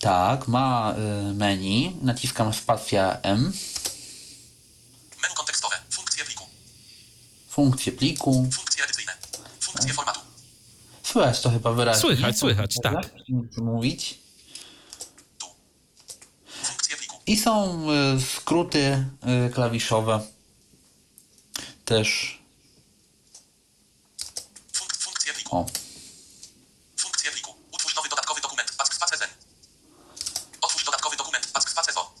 [0.00, 0.94] Tak, ma
[1.30, 3.52] y, menu, naciskam spacja M,
[5.22, 5.76] Menu kontekstowe.
[5.90, 6.46] Funkcje pliku.
[7.48, 8.48] funkcje pliku.
[8.52, 9.12] Funkcje edycyjne.
[9.60, 10.20] Funkcje formatu.
[11.02, 12.00] Słychać to chyba wyraźnie.
[12.00, 13.06] Słychać, słychać, tak.
[13.52, 14.18] Chcę mówić.
[15.38, 15.46] Tu.
[16.64, 17.16] Funkcje pliku.
[17.26, 19.04] I są y, skróty
[19.48, 20.20] y, klawiszowe.
[21.84, 22.38] Też.
[24.72, 25.56] Funk, funkcje pliku.
[25.56, 25.66] O,
[26.96, 27.54] Funkcje pliku.
[27.72, 28.72] Utwórz nowy dodatkowy dokument.
[28.78, 29.28] Pack space zen.
[30.60, 31.46] Otwórz dodatkowy dokument.
[31.52, 32.18] Pack space zo.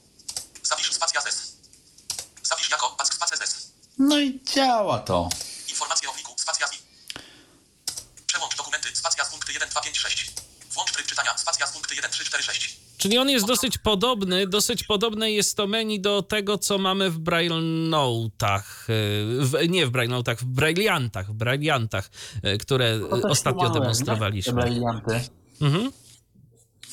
[3.98, 5.28] No i działa to.
[5.68, 6.70] Informacje o pliku, spacja z.
[8.26, 10.30] Przełącz dokumenty, spacja z punkty 1, 2, 5, 6.
[10.70, 12.80] Włącz tryb czytania, spacja z punkty 1, 3, 4, 6.
[12.98, 17.18] Czyli on jest dosyć podobny, dosyć podobne jest to menu do tego, co mamy w
[17.18, 17.54] Braille
[17.90, 22.10] Note'ach, y, w, nie w Braille Note'ach, w Brailleantach, w Brailleantach,
[22.44, 24.62] y, które też ostatnio demonstrowaliśmy.
[24.62, 25.20] brilianty.
[25.60, 25.92] Mhm.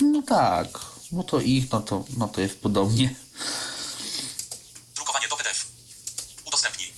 [0.01, 0.67] No tak,
[1.11, 3.15] no to ich, no to, no to jest podobnie.
[4.95, 5.65] Drukowanie do PDF.
[6.47, 6.95] Udostępnij.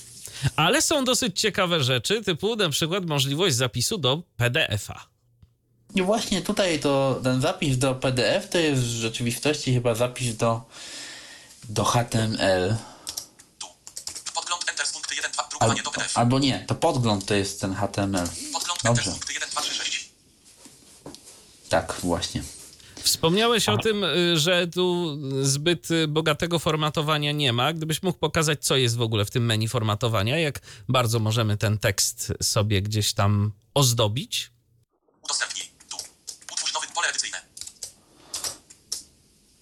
[0.56, 5.06] Ale są dosyć ciekawe rzeczy, typu na przykład możliwość zapisu do PDF-a.
[5.96, 10.62] I właśnie tutaj to ten zapis do PDF to jest w rzeczywistości chyba zapis do,
[11.70, 12.76] do HTML.
[13.60, 13.68] Tu.
[14.34, 15.44] Podgląd Enter z punkty 1, 2.
[15.44, 16.18] Al, Drukowanie do PDF.
[16.18, 18.28] albo nie, to podgląd to jest ten HTML.
[18.54, 20.10] Podgląd Enter z Dobrze, punkty 1, 2, 3, 6.
[21.70, 22.44] tak właśnie.
[23.08, 27.74] Wspomniałeś o tym, y, że tu zbyt y, bogatego formatowania nie ma.
[27.74, 31.78] Gdybyś mógł pokazać, co jest w ogóle w tym menu formatowania, jak bardzo możemy ten
[31.78, 34.52] tekst sobie gdzieś tam ozdobić.
[35.22, 35.72] Udostępnij.
[35.90, 35.98] Tu.
[36.54, 37.42] Utwórz nowy pole edycyjne.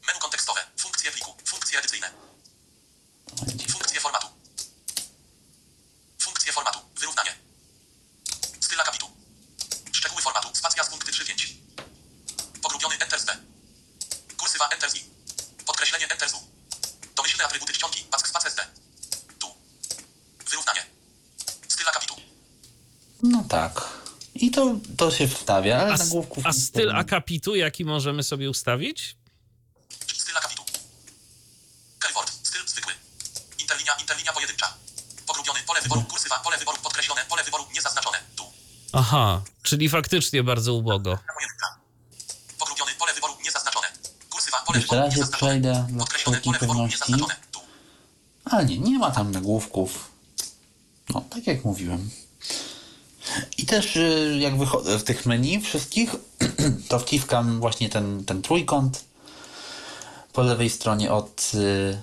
[0.08, 0.62] Menu kontekstowe.
[0.78, 1.36] Funkcje pliku.
[1.46, 2.10] Funkcje edycyjne.
[3.72, 4.28] Funkcje formatu.
[6.20, 6.80] Funkcje formatu.
[7.00, 7.32] Wyrównanie.
[8.60, 9.06] Styl akapitu.
[9.92, 10.50] Szczegóły formatu.
[10.54, 11.56] Spacja z punkty 3.5.
[12.62, 13.38] Pogrubiony Enter z B.
[14.38, 15.04] Kursywa Enter z I.
[15.66, 16.38] Podkreślenie Enter z U.
[17.16, 18.04] Domyślne atrybuty czcionki.
[18.12, 18.68] Pask spacer z D.
[19.40, 19.48] Tu.
[20.50, 20.86] Wyrównanie.
[21.68, 22.16] Styl akapitu.
[23.24, 23.90] No tak.
[24.36, 24.52] I
[25.12, 26.04] to, się wstawia, ale A, na
[26.44, 29.18] a styl akapitu, jaki możemy sobie ustawić?
[30.18, 30.64] Styl akapitu.
[32.00, 32.32] Kelword.
[32.44, 32.94] Styl zwykły.
[33.60, 34.74] Interlinia, interlinia pojedyncza.
[35.28, 35.60] Pogrubiony.
[35.68, 36.02] Pole wyboru.
[36.04, 36.40] Kursywa.
[36.40, 37.22] Pole wyboru podkreślone.
[37.30, 38.18] Pole wyboru niezaznaczone.
[38.36, 38.44] Tu.
[38.94, 41.20] Aha, czyli faktycznie bardzo ubogo.
[42.60, 42.92] Pogrubiony.
[43.00, 43.88] Pole wyboru niezaznaczone.
[44.30, 44.58] Kursywa.
[44.66, 45.52] Pole Jeszcze wyboru niezaznaczone.
[45.52, 46.40] przejdę Podkreślone.
[46.40, 47.12] wszelkiej Pole wyboru pewności.
[47.12, 47.36] niezaznaczone.
[47.52, 47.60] Tu.
[48.46, 50.12] Ale nie, nie ma tam nagłówków.
[51.10, 52.10] No, tak jak mówiłem.
[53.66, 56.16] I też y, jak wychodzę w tych menu wszystkich,
[56.90, 59.04] to wciskam właśnie ten, ten trójkąt
[60.34, 62.02] po lewej stronie od, y,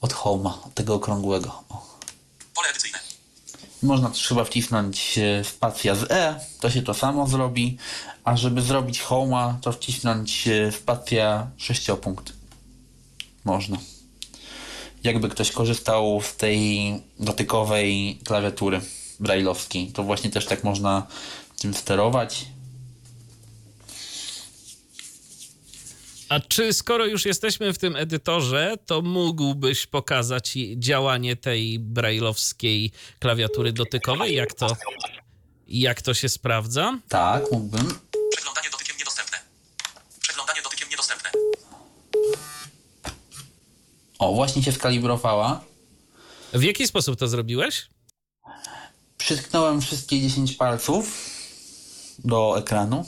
[0.00, 1.64] od home'a, od tego okrągłego.
[1.68, 1.98] O.
[2.54, 2.98] Pole edycyjne.
[3.82, 7.78] Można też chyba wcisnąć y, spacja z E, to się to samo zrobi,
[8.24, 12.32] a żeby zrobić home'a, to wcisnąć spacja sześciopunkt.
[13.44, 13.78] Można.
[15.04, 18.80] Jakby ktoś korzystał z tej dotykowej klawiatury
[19.20, 21.06] brailleowskiej, to właśnie też tak można
[21.60, 22.46] tym sterować.
[26.28, 32.90] A czy skoro już jesteśmy w tym edytorze, to mógłbyś pokazać i- działanie tej brailleowskiej
[33.18, 34.34] klawiatury dotykowej?
[34.34, 34.76] Jak to,
[35.68, 36.98] jak to się sprawdza?
[37.08, 37.98] Tak, mógłbym.
[38.36, 39.38] Przeglądanie dotykiem niedostępne.
[40.20, 41.30] Przeglądanie dotykiem niedostępne.
[44.18, 45.64] O, właśnie się skalibrowała.
[46.52, 47.86] W jaki sposób to zrobiłeś?
[49.24, 51.30] Przytknąłem wszystkie 10 palców
[52.24, 53.04] do ekranu.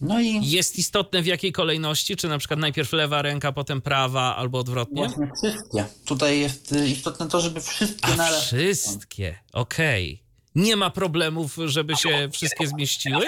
[0.00, 2.16] No i Jest istotne w jakiej kolejności?
[2.16, 5.08] Czy na przykład najpierw lewa ręka, potem prawa, albo odwrotnie?
[5.08, 5.84] właśnie wszystkie.
[6.04, 10.22] Tutaj jest y, istotne to, żeby wszystkie A wszystkie, okej.
[10.54, 13.26] Nie ma problemów, żeby się wszystkie zmieściły?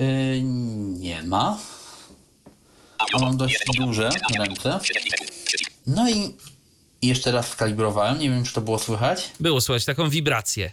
[0.00, 0.40] Y,
[0.98, 1.58] nie ma.
[3.20, 4.80] Mam dość duże ręce.
[5.86, 6.36] No i
[7.02, 8.18] jeszcze raz skalibrowałem.
[8.18, 9.30] Nie wiem, czy to było słychać.
[9.40, 10.72] Było słychać taką wibrację.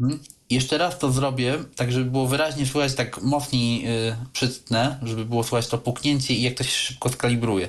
[0.00, 0.22] Mhm.
[0.50, 5.44] Jeszcze raz to zrobię, tak żeby było wyraźnie słychać, tak mocniej y, przytnę, żeby było
[5.44, 7.68] słychać to puknięcie i jak to się szybko skalibruje.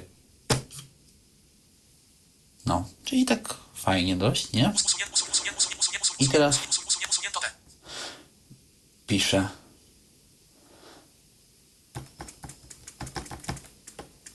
[2.66, 4.74] No, czyli tak fajnie dość, nie?
[6.20, 6.60] I teraz-.
[9.08, 9.48] Piszę.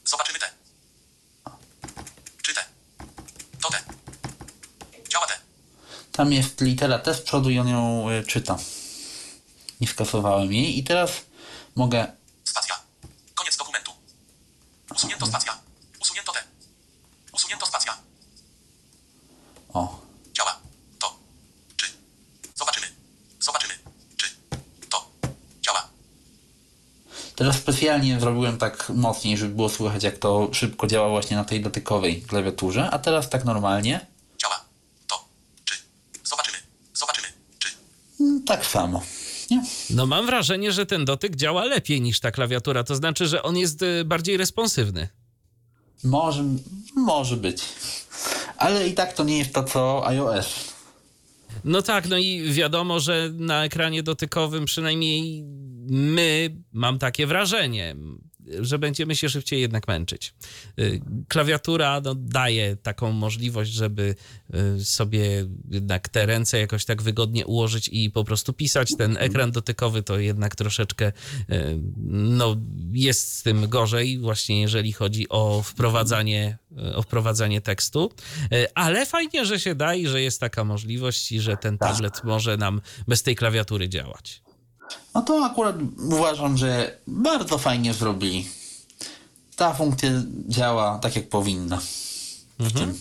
[0.05, 0.51] Zobaczymy te.
[2.43, 2.61] Czy te.
[3.63, 3.79] To te.
[5.09, 5.35] Działa te.
[6.13, 8.57] Tam jest litera T z przodu i on ją y, czyta.
[9.81, 11.11] Nie skasowałem jej i teraz
[11.75, 12.13] mogę
[12.45, 12.75] Spacja.
[13.35, 13.93] Koniec dokumentu.
[14.95, 15.59] Usunięto spacja.
[16.01, 16.45] Usunięto te.
[17.33, 17.97] Usunięto spacja.
[19.73, 20.01] O,
[20.33, 20.59] Działa.
[21.01, 21.17] To.
[21.77, 21.87] Czy.
[22.55, 22.87] Zobaczymy.
[23.41, 23.75] Zobaczymy.
[24.17, 24.27] Czy.
[24.91, 25.11] To.
[25.61, 25.89] Działa.
[27.37, 31.61] Teraz specjalnie zrobiłem tak mocniej, żeby było słychać, jak to szybko działa właśnie na tej
[31.61, 34.07] dotykowej klawiaturze, a teraz tak normalnie.
[34.39, 34.65] Działa.
[35.09, 35.25] To.
[35.65, 35.75] Czy.
[36.25, 36.59] Zobaczymy.
[36.95, 37.29] Zobaczymy.
[37.59, 37.69] Czy.
[38.21, 39.03] Mm, Tak samo.
[39.51, 39.63] Nie?
[39.91, 43.57] No mam wrażenie, że ten dotyk działa lepiej niż ta klawiatura, to znaczy, że on
[43.57, 45.09] jest y, bardziej responsywny.
[46.05, 46.45] Może,
[46.97, 47.63] może być.
[48.57, 50.73] Ale i tak to nie jest to, co iOS.
[51.65, 55.45] No tak, no i wiadomo, że na ekranie dotykowym przynajmniej
[55.87, 57.97] my, mam takie wrażenie,
[58.61, 60.35] że będziemy się szybciej jednak męczyć.
[60.79, 64.15] Y, Klawiatura no, daje taką możliwość, żeby
[64.79, 68.97] y, sobie jednak te ręce jakoś tak wygodnie ułożyć i po prostu pisać.
[68.99, 71.13] Ten ekran dotykowy to jednak troszeczkę
[71.51, 72.57] y, no,
[72.93, 76.59] jest z tym gorzej, właśnie jeżeli chodzi o wprowadzanie,
[76.95, 78.13] o wprowadzanie tekstu.
[78.75, 82.57] Ale fajnie, że się da i że jest taka możliwość i że ten tablet może
[82.57, 84.42] nam bez tej klawiatury działać.
[85.15, 88.49] No to akurat uważam, że bardzo fajnie zrobili.
[89.57, 90.11] Ta funkcja
[90.49, 91.81] działa tak jak powinna.
[92.75, 92.99] Tym.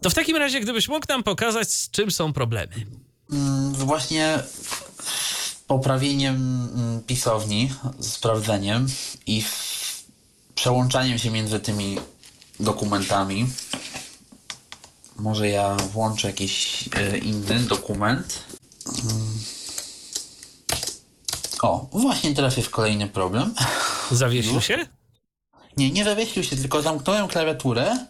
[0.00, 2.72] To w takim razie, gdybyś mógł nam pokazać, z czym są problemy.
[3.32, 4.38] Mm, Właśnie
[5.02, 8.86] z poprawieniem mm, pisowni, sprawdzeniem
[9.26, 9.44] i
[10.54, 11.98] przełączaniem się między tymi
[12.60, 13.46] dokumentami.
[15.16, 18.44] Może ja włączę jakiś e, inny dokument.
[21.62, 23.54] O, właśnie teraz jest kolejny problem.
[24.10, 24.86] Zawiesił się?
[25.76, 28.06] Nie, nie zawiesił się, tylko zamknąłem klawiaturę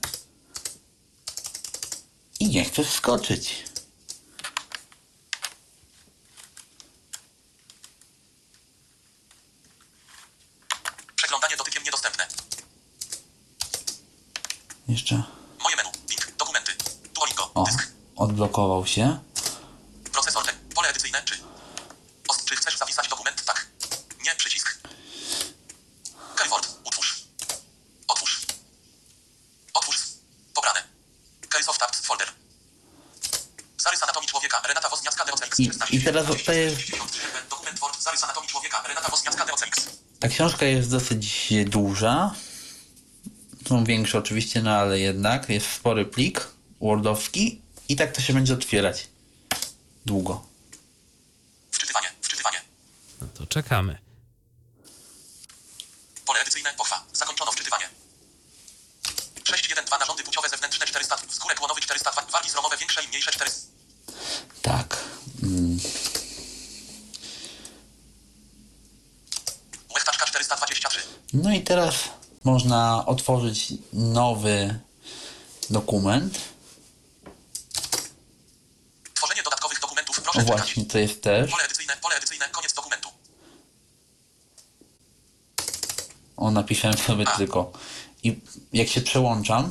[2.41, 3.65] i nie chcę wskoczyć.
[11.17, 12.29] Przeglądanie dotykiem niedostępne.
[14.89, 15.23] Jeszcze.
[15.63, 15.91] Moje menu.
[16.11, 16.37] Link.
[16.39, 16.73] Dokumenty.
[17.15, 17.51] Duolingo.
[17.55, 17.67] O,
[18.17, 19.19] odblokował się.
[20.13, 20.45] Procesor.
[20.47, 20.53] Te.
[20.75, 21.23] Pole edycyjne.
[21.25, 21.35] Czy.
[22.29, 23.45] Os, czy chcesz zapisać dokument?
[23.45, 23.67] Tak.
[24.25, 24.35] Nie.
[24.37, 24.79] Przycisk.
[26.37, 26.69] Keyboard.
[26.85, 27.23] Utwórz.
[28.09, 28.47] Otwórz.
[29.75, 29.99] Otwórz.
[30.55, 30.83] Pobrane.
[31.69, 32.29] Of Tabs Folder.
[33.79, 34.63] Zarys anatomii człowieka.
[34.69, 35.61] Renata Wozniacka Neocenks.
[35.61, 36.81] I- i teraz to jest-
[37.51, 38.03] Dokument Word.
[38.03, 38.83] Zarys anatomii człowieka.
[38.89, 39.87] Renata Wozniacka Neocenks.
[40.21, 42.35] Ta książka jest dosyć duża.
[43.69, 45.49] Są większe oczywiście, no ale jednak.
[45.49, 46.49] Jest spory plik
[46.81, 49.09] wordowski i tak to się będzie otwierać.
[50.07, 50.47] Długo.
[51.71, 52.07] Wczytywanie.
[52.23, 52.61] Wczytywanie.
[53.21, 53.99] No to czekamy.
[71.43, 71.95] No i teraz
[72.45, 74.79] można otworzyć nowy
[75.71, 76.39] dokument.
[79.15, 80.59] Tworzenie dodatkowych dokumentów, proszę czekać.
[80.59, 81.51] właśnie, to jest też.
[81.51, 83.09] Pole edycyjne, pole edycyjne, koniec dokumentu.
[86.37, 87.73] O, napisałem sobie tylko.
[88.23, 88.41] I
[88.73, 89.71] jak się przełączam,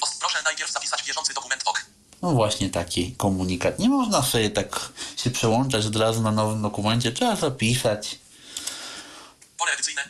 [0.00, 1.86] Os, proszę najpierw zapisać bieżący dokument OK.
[2.22, 3.78] no właśnie taki komunikat.
[3.78, 7.12] Nie można sobie tak się przełączać od razu na nowym dokumencie.
[7.12, 8.18] Trzeba zapisać.
[9.58, 10.04] Pole edycyjne.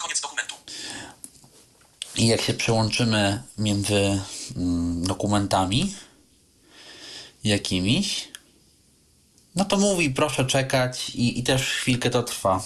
[2.19, 4.21] I jak się przełączymy między
[4.57, 5.95] mm, dokumentami
[7.45, 8.29] jakimiś,
[9.55, 12.63] no to mówi proszę czekać i, i też chwilkę to trwa.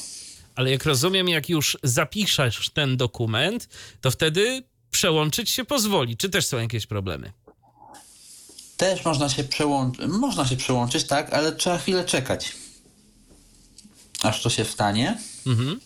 [0.54, 3.68] Ale jak rozumiem, jak już zapiszesz ten dokument,
[4.00, 6.16] to wtedy przełączyć się pozwoli.
[6.16, 7.32] Czy też są jakieś problemy?
[8.76, 12.52] Też można się przełączyć, można się przełączyć, tak, ale trzeba chwilę czekać.
[14.22, 15.18] Aż to się stanie.
[15.46, 15.80] Mhm.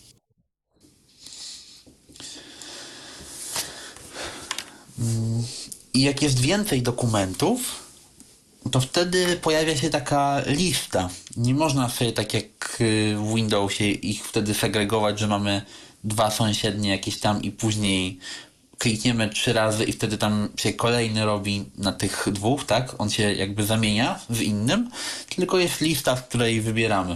[5.93, 7.87] I jak jest więcej dokumentów,
[8.71, 11.09] to wtedy pojawia się taka lista.
[11.37, 15.61] Nie można sobie tak jak y, w Windowsie ich wtedy segregować, że mamy
[16.03, 18.19] dwa sąsiednie jakieś tam i później
[18.77, 22.95] klikniemy trzy razy i wtedy tam się kolejny robi na tych dwóch, tak?
[23.01, 24.89] On się jakby zamienia z innym,
[25.35, 27.15] tylko jest lista, z której wybieramy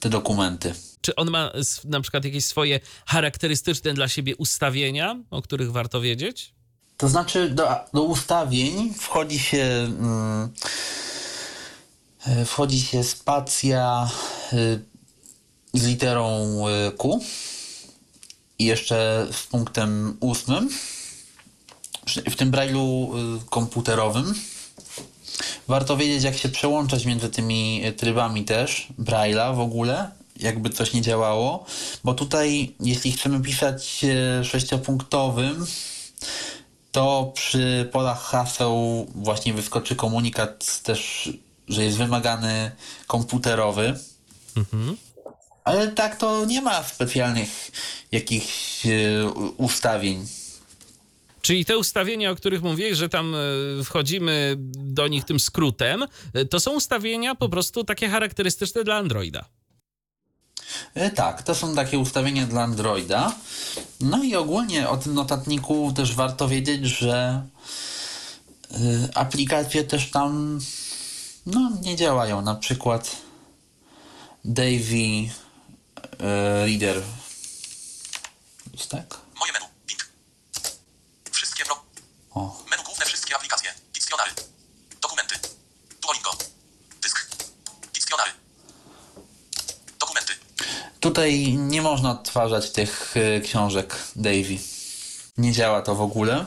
[0.00, 0.74] te dokumenty.
[1.06, 1.52] Czy on ma
[1.84, 6.54] na przykład jakieś swoje charakterystyczne dla siebie ustawienia, o których warto wiedzieć?
[6.96, 10.52] To znaczy do, do ustawień wchodzi się mm,
[12.26, 14.10] e, wchodzi się spacja
[14.52, 14.80] y,
[15.74, 17.20] z literą y, Q
[18.58, 20.68] i jeszcze z punktem ósmym
[22.30, 23.12] w tym brailu
[23.50, 24.34] komputerowym.
[25.68, 30.10] Warto wiedzieć jak się przełączać między tymi trybami też braila w ogóle,
[30.40, 31.66] jakby coś nie działało,
[32.04, 34.04] bo tutaj jeśli chcemy pisać
[34.40, 35.66] y, sześciopunktowym
[36.92, 41.30] to przy polach haseł właśnie wyskoczy komunikat też,
[41.68, 42.70] że jest wymagany
[43.06, 43.98] komputerowy.
[45.64, 47.70] Ale tak to nie ma specjalnych
[48.12, 50.26] jakichś e, ustawień.
[51.42, 53.38] Czyli te ustawienia, o których mówiłeś, że tam e,
[53.84, 59.44] wchodzimy do nich tym skrótem, e, to są ustawienia po prostu takie charakterystyczne dla Androida.
[60.94, 63.32] E, Tak, to są takie ustawienia dla Androida.
[64.00, 67.42] No i ogólnie o tym notatniku też warto wiedzieć, że
[68.72, 70.60] y, aplikacje też tam
[71.46, 72.42] no, nie działają.
[72.42, 73.16] Na przykład
[74.44, 75.28] Davy y,
[76.66, 77.02] Reader
[78.76, 79.20] Jest tak?
[79.40, 79.66] Moje menu.
[81.32, 81.84] Wszystkie pro...
[82.30, 82.64] O.
[82.70, 83.74] Menu główne wszystkie aplikacje.
[83.94, 84.30] Diccjonary.
[85.02, 85.34] Dokumenty.
[86.02, 86.30] Duolingo.
[87.02, 87.36] Dysk.
[87.94, 88.30] Diccjonary.
[89.98, 90.32] Dokumenty.
[91.00, 94.58] Tutaj nie można odtwarzać tych y, książek Davy.
[95.38, 96.44] Nie działa to w ogóle.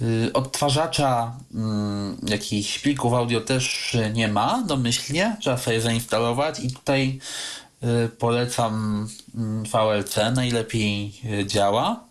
[0.00, 5.36] Y, Odtwarzacza mm, jakichś plików audio też nie ma domyślnie.
[5.40, 7.18] Trzeba sobie zainstalować i tutaj
[7.82, 10.16] y, polecam mm, VLC.
[10.34, 12.04] Najlepiej działa.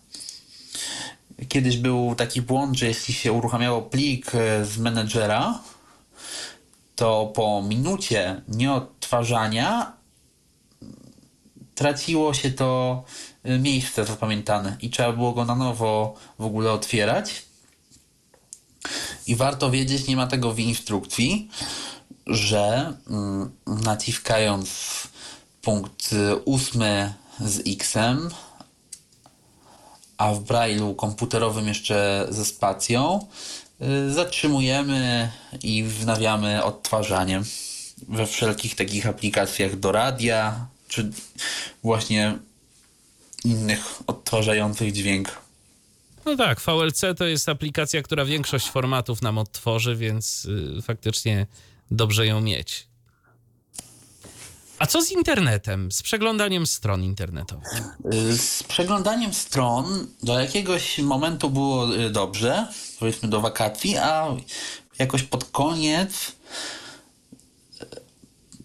[1.48, 5.58] Kiedyś był taki błąd, że jeśli się uruchamiało plik z menedżera,
[6.96, 9.99] to po minucie nieodtwarzania
[11.80, 13.02] traciło się to
[13.46, 17.42] y, miejsce zapamiętane i trzeba było go na nowo w ogóle otwierać.
[19.26, 21.50] I warto wiedzieć, nie ma tego w instrukcji,
[22.26, 24.70] że mm, naciskając
[25.62, 28.30] punkt y, ósmy z X-em,
[30.18, 33.26] a w Braille'u komputerowym jeszcze ze spacją,
[33.82, 35.30] y, zatrzymujemy
[35.62, 37.42] i wznawiamy odtwarzanie
[38.08, 41.10] we wszelkich takich aplikacjach do radia, czy
[41.82, 42.38] właśnie
[43.44, 45.38] innych odtwarzających dźwięk.
[46.24, 50.44] No tak, VLC to jest aplikacja, która większość formatów nam odtworzy, więc
[50.78, 51.46] y, faktycznie
[51.90, 52.86] dobrze ją mieć.
[54.78, 57.82] A co z internetem, z przeglądaniem stron internetowych?
[58.14, 62.66] Y, Z przeglądaniem stron do jakiegoś momentu było y, dobrze,
[62.98, 64.36] powiedzmy do wakacji, a
[64.98, 66.12] jakoś pod koniec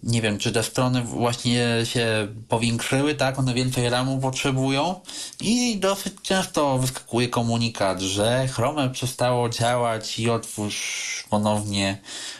[0.06, 3.38] nie wiem, czy te strony właśnie się powiększyły, tak?
[3.38, 5.00] One więcej ramu potrzebują
[5.40, 11.98] i dosyć często wyskakuje komunikat, że Chrome przestało działać i otwórz ponownie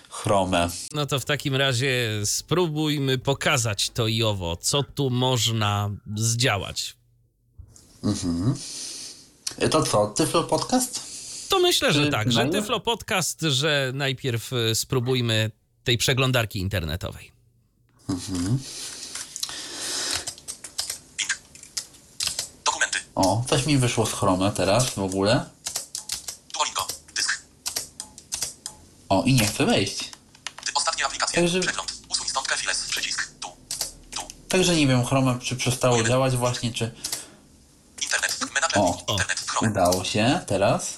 [0.09, 0.69] Chrome.
[0.93, 6.97] No to w takim razie spróbujmy pokazać to i owo, co tu można zdziałać.
[9.63, 11.17] Y, To co, Tyflo Podcast?
[11.49, 12.47] To myślę, że tak, że?
[12.47, 15.51] Tyflo Podcast, że najpierw y, spróbujmy
[15.85, 17.36] tej przeglądarki internetowej.
[22.65, 22.99] Dokumenty.
[23.15, 25.45] O, coś mi wyszło z Chrome teraz w ogóle.
[26.55, 26.87] Duolingo.
[27.17, 27.43] Dysk.
[29.09, 30.11] O, i nie chcę wejść.
[30.75, 31.35] Ostatnie aplikacje.
[31.43, 31.93] Także- Przegląd.
[32.09, 32.85] Usuń stąd Kefiles.
[32.89, 33.31] Przycisk.
[33.41, 33.49] Tu.
[34.11, 34.23] Tu.
[34.49, 36.95] Także nie wiem, Chrome czy przestało działać właśnie, czy...
[38.03, 38.39] Internet.
[38.55, 38.79] Menadżer.
[38.83, 39.07] O.
[39.11, 39.41] Internet.
[39.47, 39.71] Chrome.
[39.71, 40.95] Udało się teraz.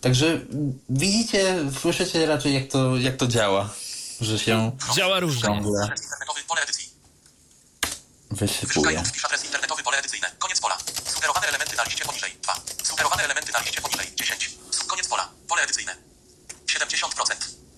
[0.00, 0.40] Także
[0.88, 3.70] widzicie, słyszycie raczej jak to, jak to działa.
[4.20, 5.42] Że się Działa różnie.
[5.42, 6.40] ciągle Adres internetowy.
[6.48, 6.90] Pole edycji.
[8.40, 8.66] Wysypuje.
[8.68, 9.82] Wyszukaj wpisz adres internetowy.
[9.82, 10.30] Pole edycyjne.
[10.38, 10.76] Koniec pola.
[11.14, 12.32] Sugerowane elementy na liście poniżej.
[12.42, 12.54] 2.
[12.82, 14.12] Sugerowane elementy na liście poniżej.
[14.16, 14.50] 10.
[14.70, 15.28] Su- Koniec pola.
[15.48, 15.96] Pole edycyjne.
[16.66, 17.34] 70%.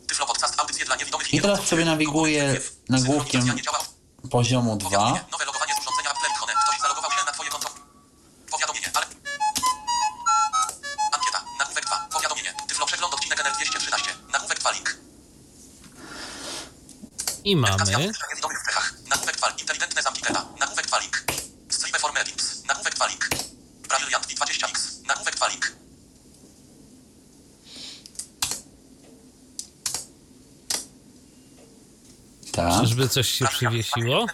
[0.08, 3.56] Tyflo podcast audycje dla niewidomych I teraz sobie nawiguję nagłówkiem
[4.30, 4.88] poziomu 2.
[4.90, 5.24] Powiadomienie.
[5.32, 7.68] Nowe logowanie z urządzenia Apple Ktoś zalogował się na twoje konto.
[8.50, 9.06] Powiadomienie, ale...
[11.12, 11.44] Ankieta.
[11.58, 12.08] Nagłówek 2.
[12.12, 12.54] Powiadomienie.
[12.68, 14.10] Tyflo przegląd odcinek NR 213.
[14.32, 14.96] Nagłówek 2 link.
[17.44, 18.12] I Edukacja mamy.
[18.12, 18.92] w niewidomych w Czechach.
[19.08, 20.44] Nagłówek 2 Inteligentne zamki Teta.
[20.60, 21.24] Nagłówek 2 link.
[21.68, 22.64] Stripe for Medins.
[22.64, 23.28] Nagłówek 2 link.
[23.88, 25.06] Brazilian 20x.
[25.06, 25.72] Nagłówek 2 link.
[32.52, 32.82] Tak.
[32.93, 34.26] Czyżby coś się przywiesiło?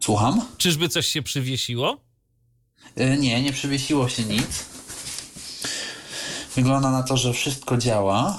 [0.00, 0.40] Słucham?
[0.58, 2.00] Czyżby coś się przywiesiło?
[3.00, 4.64] Y, Nie, nie przywiesiło się nic.
[6.56, 8.38] Wygląda na to, że wszystko działa.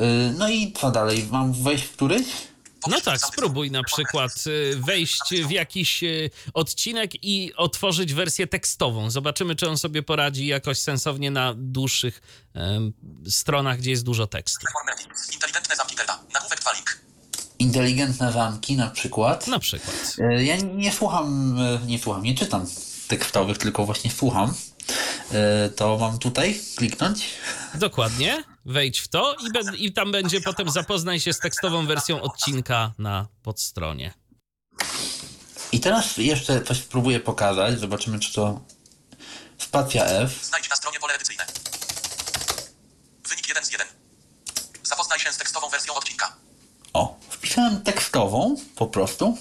[0.00, 1.28] Y, No i co dalej?
[1.30, 2.26] Mam wejść w któryś?
[2.86, 9.10] No tak, spróbuj na przykład y, wejść w jakiś y, odcinek i otworzyć wersję tekstową.
[9.10, 12.22] Zobaczymy, czy on sobie poradzi jakoś sensownie na dłuższych
[12.54, 12.92] em,
[13.28, 14.66] stronach, gdzie jest dużo tekstu.
[15.34, 16.20] Inteligentne zamki Teta.
[16.34, 16.98] Nagłówek 2 link.
[17.58, 19.46] Inteligentne zamki na przykład.
[19.46, 20.16] Na przykład.
[20.18, 22.66] E, Ja nie słucham, e, nie słucham, nie czytam
[23.08, 24.54] tekstowych, tylko właśnie słucham.
[25.34, 27.28] E, To mam tutaj kliknąć.
[27.74, 28.44] Dokładnie.
[28.64, 32.92] Wejdź w to i, be- i tam będzie potem zapoznaj się z tekstową wersją odcinka
[32.98, 34.14] na podstronie.
[35.72, 37.80] I teraz jeszcze coś spróbuję pokazać.
[37.80, 38.60] Zobaczymy, czy to
[39.58, 40.44] spacja F.
[40.44, 41.46] Znajdź na stronie pole edycyjne.
[43.28, 43.86] Wynik 1 z 1.
[44.82, 46.32] Zapoznaj się z tekstową wersją odcinka.
[46.92, 49.38] O, wpisałem tekstową po prostu.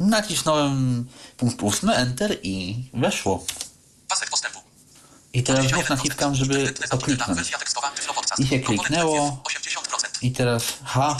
[0.00, 1.06] Nacisnąłem
[1.36, 3.44] punkt ósmy, Enter i weszło.
[5.36, 7.52] I teraz znów naciskam, żeby to kliknąć.
[8.38, 9.42] I się kliknęło.
[9.44, 10.08] PDF 80%.
[10.22, 11.16] I teraz H.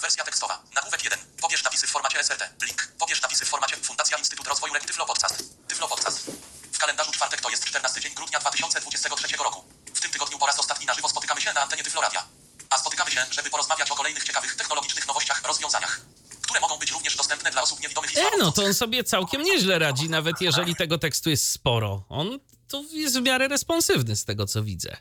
[0.00, 0.62] Wersja tekstowa.
[0.74, 1.18] Nagłówek 1.
[1.40, 2.42] Pobierz napisy w formacie SRT.
[2.66, 2.88] Link.
[2.98, 5.44] Pobierz napisy w formacie Fundacja Instytut Rozwoju Rek Tyflo Podcast.
[5.68, 6.30] Tyflo Podcast.
[6.72, 9.64] W kalendarzu czwartek to jest 14 dzień grudnia 2023 roku.
[9.94, 12.22] W tym tygodniu po raz ostatni na żywo spotykamy się na antenie Tyflo Radia.
[12.70, 16.00] A spotykamy się, żeby porozmawiać o kolejnych ciekawych technologicznych nowościach, rozwiązaniach,
[16.42, 19.42] które mogą być również dostępne dla osób niewidomych i E, no to on sobie całkiem
[19.42, 22.02] nieźle radzi, nawet jeżeli tego tekstu jest sporo.
[22.08, 22.38] On
[22.68, 24.96] tu jest w miarę responsywny z tego, co widzę.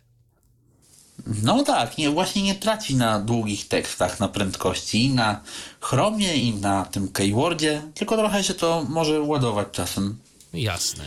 [1.44, 5.42] No tak, nie, właśnie nie traci na długich tekstach, na prędkości, i na
[5.82, 10.18] Chromie i na tym keywordzie, tylko trochę się to może ładować czasem.
[10.54, 11.04] Jasne.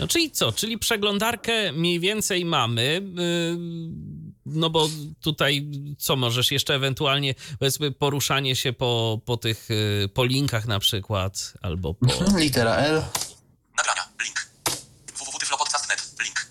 [0.00, 0.52] No czyli co?
[0.52, 3.02] Czyli przeglądarkę mniej więcej mamy.
[3.14, 3.58] yy,
[4.46, 4.88] No bo
[5.20, 5.66] tutaj
[5.98, 11.54] co możesz jeszcze ewentualnie, powiedzmy, poruszanie się po, po tych, yy, po linkach na przykład,
[11.62, 12.06] albo po...
[12.38, 13.02] Litera L.
[13.82, 14.08] Nagrania.
[14.24, 14.46] Link.
[15.18, 16.00] www.tyflopodcast.net.
[16.24, 16.46] Link.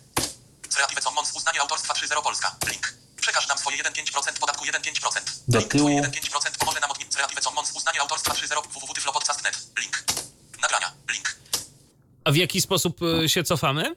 [0.74, 2.56] Creative Commons uznanie autorstwa 3.0 Polska.
[2.72, 2.94] Link.
[3.22, 5.22] Przekaż nam swoje 1,5% podatku 1,5%.
[5.48, 5.72] Do Link.
[5.72, 5.90] tyłu.
[5.90, 9.58] Twoje 1,5% pomoże nam od Creative Commons uznanie autorstwa 3.0 www.tyflopodcast.net.
[9.80, 10.04] Link.
[10.62, 10.92] Nagrania.
[11.12, 11.36] Link.
[12.24, 13.96] A w jaki sposób yy, się cofamy?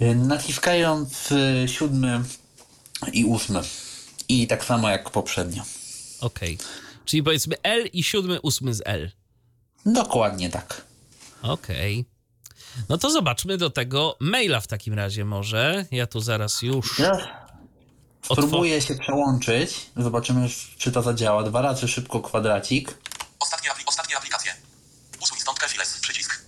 [0.00, 2.24] Y, Naciskając y, siódmy
[3.12, 3.60] i ósmy.
[4.28, 5.62] I tak samo jak poprzednio.
[6.20, 6.58] Okej.
[7.04, 9.10] Czyli powiedzmy L i siódmy, ósmy z L.
[9.86, 10.83] Dokładnie tak.
[11.48, 12.04] Okej.
[12.88, 15.86] No to zobaczmy do tego maila w takim razie może.
[15.90, 16.96] Ja tu zaraz już...
[16.96, 17.22] Teraz
[18.32, 19.90] spróbuję się przełączyć.
[19.96, 21.42] Zobaczymy, czy to zadziała.
[21.42, 22.98] Dwa razy szybko kwadracik.
[23.40, 24.52] Ostatnie, apli- ostatnie aplikacje.
[25.22, 25.98] Usuń stąd Kefiles.
[26.00, 26.44] Przycisk.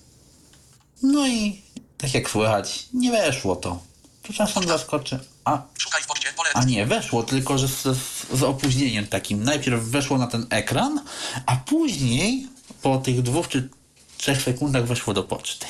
[1.02, 1.62] No i
[1.98, 3.82] tak jak słychać, nie weszło to.
[4.22, 5.18] To czasem zaskoczy.
[5.44, 9.44] A, Szukaj w poczcie pole a nie, weszło, tylko że z, z, z opóźnieniem takim.
[9.44, 11.04] Najpierw weszło na ten ekran,
[11.46, 12.48] a później
[12.82, 13.68] po tych dwóch czy
[14.16, 15.66] trzech sekundach weszło do poczty.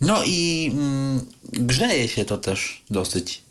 [0.00, 3.42] No i mm, grzeje się to też dosyć.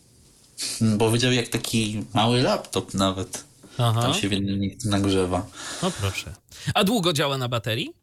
[0.82, 3.43] Mm, Bo widział jak taki mały laptop nawet.
[3.78, 4.01] Aha.
[4.01, 5.47] Tam się w jednym miejscu nagrzewa.
[5.82, 6.34] No proszę.
[6.73, 7.93] A długo działa na baterii?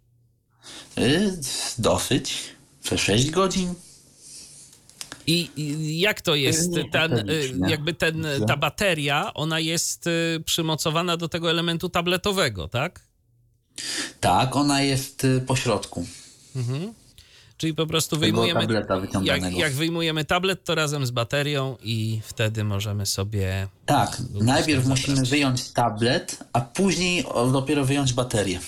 [0.99, 1.39] Y,
[1.79, 2.35] dosyć.
[2.83, 3.75] Przez 6 godzin.
[5.27, 6.71] I, I jak to jest?
[6.93, 13.01] Ten, y, jakby ten, ta bateria, ona jest y, przymocowana do tego elementu tabletowego, tak?
[14.21, 16.07] Tak, ona jest y, po środku.
[17.57, 18.67] Czyli po prostu wyjmujemy.
[19.23, 23.69] Jak, jak wyjmujemy tablet, to razem z baterią i wtedy możemy sobie.
[23.87, 25.01] Tak, najpierw zabrać.
[25.01, 28.61] musimy wyjąć tablet, a później dopiero wyjąć baterię.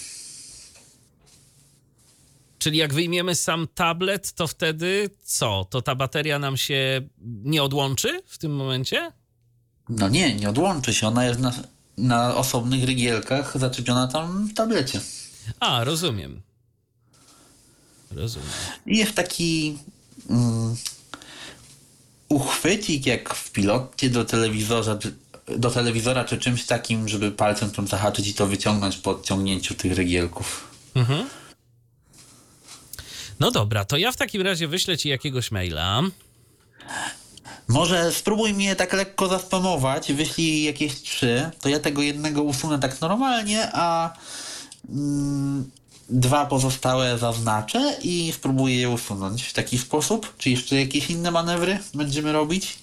[2.58, 5.66] Czyli jak wyjmiemy sam tablet, to wtedy co?
[5.70, 7.02] To ta bateria nam się
[7.44, 9.12] nie odłączy w tym momencie?
[9.88, 11.52] No nie, nie odłączy się, ona jest na,
[11.98, 15.00] na osobnych rygielkach zaczepiona tam w tablecie.
[15.60, 16.42] A, rozumiem.
[18.10, 18.48] Rozumiem.
[18.86, 19.78] Jest taki
[20.30, 20.76] mm,
[22.28, 24.98] uchwycik jak w pilocie do telewizora,
[25.58, 29.92] do telewizora czy czymś takim, żeby palcem tam zahaczyć i to wyciągnąć po odciągnięciu tych
[29.92, 30.68] rygielków.
[30.94, 31.28] Mhm.
[33.40, 36.02] No dobra, to ja w takim razie wyślę ci jakiegoś maila.
[37.68, 43.00] Może spróbuj mnie tak lekko zaspamować, wyślij jakieś trzy, to ja tego jednego usunę tak
[43.00, 44.16] normalnie, a
[44.88, 45.70] mm,
[46.08, 50.34] dwa pozostałe zaznaczę i spróbuję je usunąć w taki sposób.
[50.38, 52.78] Czy jeszcze jakieś inne manewry będziemy robić?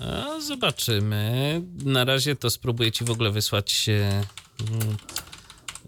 [0.00, 1.62] A, zobaczymy.
[1.84, 4.22] Na razie to spróbuję ci w ogóle wysłać e,
[4.70, 4.96] mm,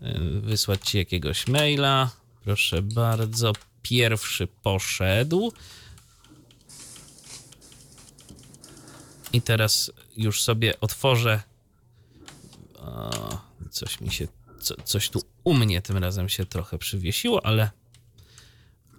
[0.02, 2.10] e, wysłać ci jakiegoś maila.
[2.44, 3.52] Proszę bardzo.
[3.82, 5.52] Pierwszy poszedł.
[9.36, 11.42] I teraz już sobie otworzę.
[12.78, 13.10] O,
[13.70, 14.28] coś mi się.
[14.62, 17.70] Co, coś tu u mnie tym razem się trochę przywiesiło, ale.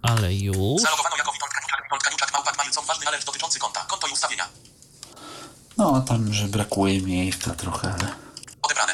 [0.02, 0.82] Ale już.
[0.82, 3.80] Zalogowano jako Witold ważny alert dotyczący konta.
[3.80, 4.48] Konto i ustawienia.
[5.76, 8.14] No, tam, że brakuje miejsca trochę, ale...
[8.62, 8.92] Odebrane.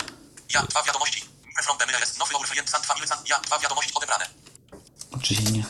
[0.55, 1.25] Ja, dwa wiadomości.
[1.65, 2.33] From Bemila jest nowy
[2.87, 3.07] Family.
[3.29, 4.27] Ja, dwa wiadomości odebrane.
[5.13, 5.65] Oczywiście nie.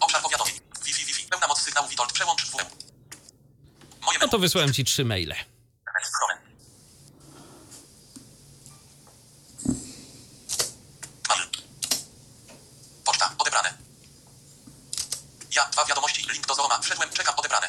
[0.00, 0.54] Obszar powiadomień.
[0.84, 1.28] Wi-Fi, Wi-Fi.
[1.28, 2.12] Pełna moc sygnału Witold.
[2.12, 2.85] Przełącz WM.
[4.20, 5.34] No to wysłałem ci trzy maile.
[13.04, 13.34] Poczta.
[13.38, 13.74] Odebrane.
[15.56, 15.68] Ja.
[15.72, 16.26] Dwa wiadomości.
[16.32, 16.80] Link do Zooma.
[16.80, 17.10] Wszedłem.
[17.10, 17.34] Czekam.
[17.36, 17.66] Odebrane.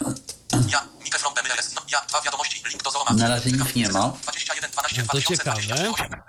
[0.70, 0.88] Ja.
[1.04, 1.76] Mike from jest.
[1.76, 2.02] No, ja.
[2.02, 2.64] Dwa wiadomości.
[2.70, 3.12] Link do Zooma.
[3.14, 4.10] Na razie nic nie ma.
[4.24, 5.94] 21, 12, No to 2028.
[5.94, 6.22] ciekawe.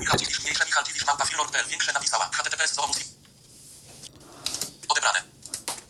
[0.00, 2.30] Michał Dziwisz, mniejsze Michał Dziwisz, małpa Filor.pl, większe napisała.
[2.32, 2.96] HTTPS Zoomus.
[4.88, 5.33] Odebrane.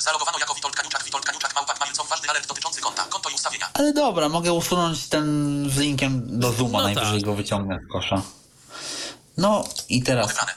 [0.05, 1.05] Zalogowano jako Witold Kaniuczak.
[1.05, 3.05] Witold Kaniuczak, małpa Mailcom, ważny alert dotyczący konta.
[3.05, 3.71] Konto i ustawienia.
[3.75, 5.25] Ale dobra, mogę usunąć ten
[5.71, 7.25] z linkiem do Zooma, No najwyżej tak.
[7.25, 8.23] go wyciągnę z kosza.
[9.37, 10.55] No i teraz Odebrane.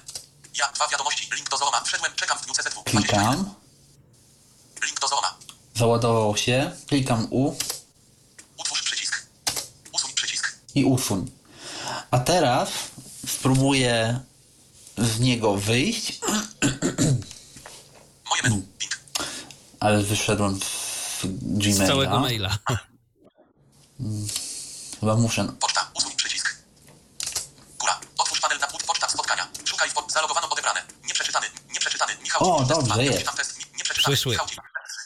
[0.58, 0.72] Ja.
[0.72, 1.30] Dwa wiadomości.
[1.36, 1.82] Link do Zooma.
[1.82, 2.12] Wszedłem.
[2.16, 2.84] Czekam w dniu CZW.
[2.86, 3.04] 21.
[3.04, 3.56] klikam,
[4.86, 5.38] Link do Zooma.
[5.76, 7.56] załadował się, klikam U
[8.58, 9.28] Utwórz przycisk.
[9.94, 10.56] Usuń przycisk.
[10.76, 11.32] i usuń.
[12.12, 12.70] A teraz
[13.28, 14.20] spróbuję
[14.98, 16.20] z niego wyjść,
[18.30, 18.62] Moje menu
[19.88, 21.86] ale wyszedłem w Gmaila.
[21.86, 22.58] Z całego maila.
[24.00, 24.28] Mm,
[25.00, 25.48] chyba muszę...
[25.60, 26.56] Poczta, usuń przycisk.
[27.80, 29.48] Góra, otwórz panel na poczta spotkania.
[29.66, 30.06] Szukaj, po...
[30.10, 30.84] zalogowano, odebrane.
[31.08, 33.26] Nieprzeczytany, nieprzeczytany, Michał O, dobrze jest.
[33.94, 34.38] Przyszły.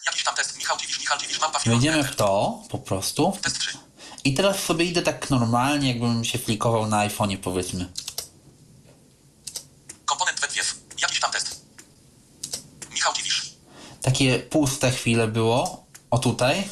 [0.05, 3.37] Jakiś tam test, Michał Dziwisz, Michał Dziwisz, mapa Wejdziemy w to, po prostu.
[3.41, 3.77] Test 3.
[4.23, 7.89] I teraz sobie idę tak normalnie, jakbym się flikował na iPhone'ie, powiedzmy.
[14.21, 15.85] Takie puste chwile było.
[16.11, 16.63] O tutaj.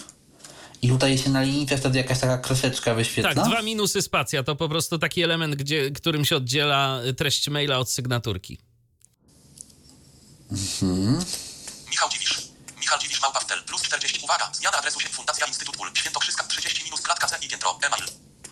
[0.82, 3.34] I tutaj się na linijce wtedy jakaś taka kreseczka wyświetla.
[3.36, 7.78] Tak, dwa minusy spacja to po prostu taki element, gdzie, którym się oddziela treść maila
[7.78, 8.60] od sygnaturki.
[11.89, 12.41] Michał Dziwisz.
[12.80, 13.64] Michał Dziwisz Małpa Wtel.
[13.64, 14.20] Plus 40.
[14.24, 14.50] Uwaga.
[14.54, 15.91] Zmiana adresu się Fundacja Instytut Ból.
[15.93, 17.80] Świętokrzyska 30 minus klatka C i piętro.
[17.84, 18.04] E-mail.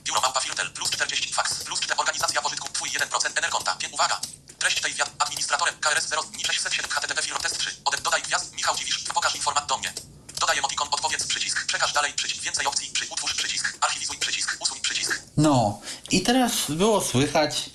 [0.04, 0.70] Biuro Małpa Firtel.
[0.72, 1.34] Plus 40.
[1.34, 1.64] Fax.
[1.64, 2.00] Plus 4.
[2.00, 2.68] Organizacja pożytku.
[2.74, 3.76] Twój 1% Enerkonta.
[3.76, 4.22] Pię- Uwaga.
[4.60, 5.16] Treść tej wiat.
[5.20, 7.72] Administratorem KRS 0 607 HTTP Firma Test 3.
[7.86, 8.56] Ode dodaj gwiazd.
[8.56, 9.04] Michał Dziwisz.
[9.14, 9.94] Pokaż informat do mnie.
[10.40, 10.88] Dodaj emotikon.
[10.92, 11.66] Odpowiedz przycisk.
[11.68, 12.44] Przekaż dalej przycisk.
[12.44, 12.90] Więcej opcji.
[12.94, 13.78] Przy, utwórz przycisk.
[13.82, 14.58] Archiwizuj przycisk.
[14.62, 15.22] Usuń przycisk.
[15.38, 15.82] No.
[16.12, 17.70] I teraz było słychać.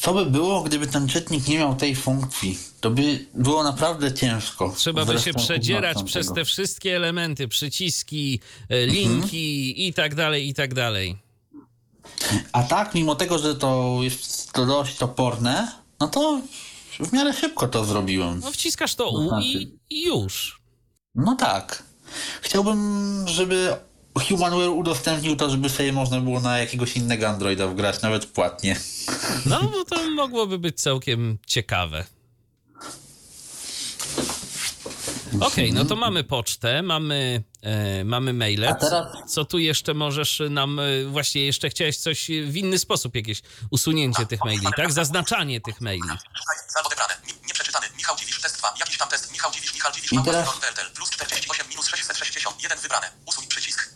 [0.00, 2.58] Co by było, gdyby ten czytnik nie miał tej funkcji?
[2.80, 4.74] To by było naprawdę ciężko.
[4.76, 6.34] Trzeba by się przedzierać przez tego.
[6.34, 11.18] te wszystkie elementy, przyciski, e, linki i tak dalej, i tak dalej.
[12.52, 16.40] A tak, mimo tego, że to jest to dość toporne, no to
[17.00, 18.40] w miarę szybko to zrobiłem.
[18.40, 20.60] No wciskasz to U i, i już.
[21.14, 21.82] No tak.
[22.42, 23.76] Chciałbym, żeby
[24.28, 28.76] Humanware udostępnił to, żeby sobie można było na jakiegoś innego Androida wgrać, nawet płatnie.
[29.46, 32.04] No, bo to mogłoby być całkiem ciekawe.
[35.40, 38.64] Okej, no to mamy pocztę, mamy, e, mamy maile.
[38.68, 43.14] A teraz- Co tu jeszcze możesz nam, e, właśnie jeszcze chciałeś coś w inny sposób,
[43.14, 44.92] jakieś usunięcie tych maili, tak?
[44.92, 46.08] Zaznaczanie tych maili.
[47.46, 47.86] Nieprzeczytany.
[47.96, 48.40] Michał Dziwisz.
[48.40, 48.74] Test 2.
[48.80, 49.32] Jakiś tam test.
[49.32, 49.74] Michał Dziwisz.
[49.74, 50.10] Michał Dziwisz.
[50.24, 50.48] Teraz-.
[50.94, 52.62] Plus 48 minus 660.
[52.62, 53.10] 1 wybrane.
[53.26, 53.90] Usuń przycisk.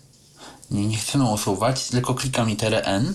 [0.71, 3.15] Nie, nie chcemy usuwać, tylko klikam literę N.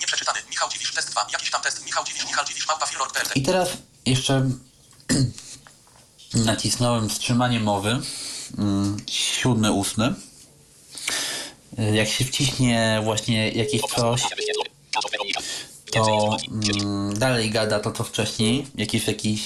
[0.00, 0.38] Nieprzeczytany.
[0.50, 0.92] Michał Dziwisz.
[0.94, 1.26] Test 2.
[1.32, 1.84] Jakiś tam test.
[1.84, 2.24] Michał Dziwisz.
[2.24, 2.66] Michał Dziwisz.
[2.68, 2.86] Małpa.
[3.34, 3.68] I teraz
[4.06, 4.50] jeszcze
[6.44, 7.98] nacisnąłem wstrzymanie mowy.
[8.58, 10.14] mm, Siódmy, ósmy.
[11.92, 14.22] Jak się wciśnie właśnie jakieś coś,
[15.92, 16.36] to
[16.80, 18.66] mm, dalej gada to, co wcześniej.
[18.74, 19.42] Jakiś jakiś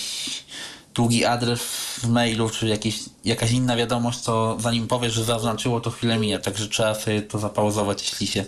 [0.95, 1.61] długi adres
[1.99, 6.39] w mailu, czy jakieś, jakaś inna wiadomość, to zanim powiesz, że zaznaczyło, to chwilę minie.
[6.39, 8.45] Także trzeba sobie to zapauzować, jeśli się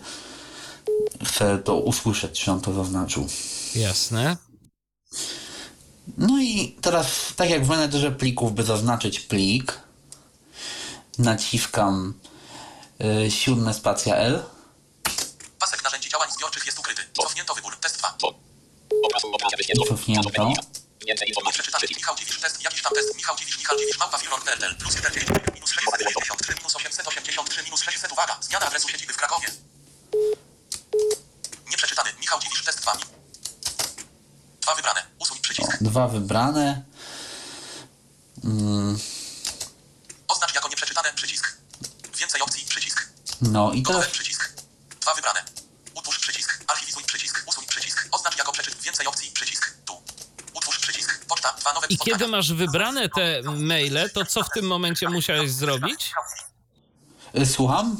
[1.24, 3.26] chce to usłyszeć, że on to zaznaczył.
[3.74, 4.36] Jasne.
[6.22, 7.06] No i teraz,
[7.36, 9.80] tak jak w menedżerze plików, by zaznaczyć plik,
[11.18, 12.14] naciskam
[13.26, 14.42] y, siódme spacja L.
[15.58, 17.02] Pasek narzędzi działań zbiorczych jest ukryty.
[17.22, 17.76] Cofnięto wybór.
[17.76, 18.16] Test 2.
[19.88, 20.52] Cofnięto.
[21.46, 21.86] Nieprzeczytany.
[21.96, 22.40] Michał Dziwisz.
[22.40, 22.64] Test.
[22.64, 23.16] Jakiś tam test.
[23.16, 23.58] Michał Dziwisz.
[23.58, 23.98] Michał Dziwisz.
[23.98, 24.74] Małpa PLTL.
[24.76, 28.12] Plus 40 minus 663 minus 883 minus 600.
[28.12, 28.38] Uwaga.
[28.40, 29.48] Zmiana adresu siedziby w Krakowie.
[31.70, 32.10] Nieprzeczytany.
[32.20, 32.64] Michał Dziwisz.
[32.64, 33.21] Test 2.
[34.62, 35.02] Dwa wybrane.
[35.18, 35.70] Usuń przycisk.
[35.80, 36.82] Dwa wybrane.
[38.44, 38.98] Mm,
[40.28, 41.56] Oznacz jako nieprzeczytane przycisk.
[42.18, 43.08] Więcej opcji przycisk.
[43.40, 44.52] no i Gotowe teraz przycisk.
[45.00, 45.44] Dwa wybrane.
[45.94, 46.64] Utwórz przycisk.
[46.68, 47.44] Archiwizuj przycisk.
[47.48, 48.08] Usuń przycisk.
[48.12, 48.80] Oznacz jako przeczyt.
[48.82, 49.76] Więcej opcji przycisk.
[49.84, 49.92] Tu.
[50.54, 51.24] Utwórz przycisk.
[51.26, 51.52] Poczta.
[51.60, 52.18] Dwa nowe I spotkania.
[52.18, 56.10] kiedy masz wybrane te maile, to co w tym momencie musiałeś zrobić?
[57.38, 57.96] y, słucham?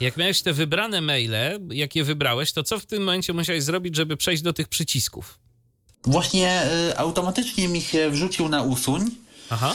[0.00, 3.96] Jak miałeś te wybrane maile, jak je wybrałeś, to co w tym momencie musiałeś zrobić,
[3.96, 5.38] żeby przejść do tych przycisków?
[6.04, 9.10] Właśnie y, automatycznie mi się wrzucił na usuń
[9.50, 9.74] Aha.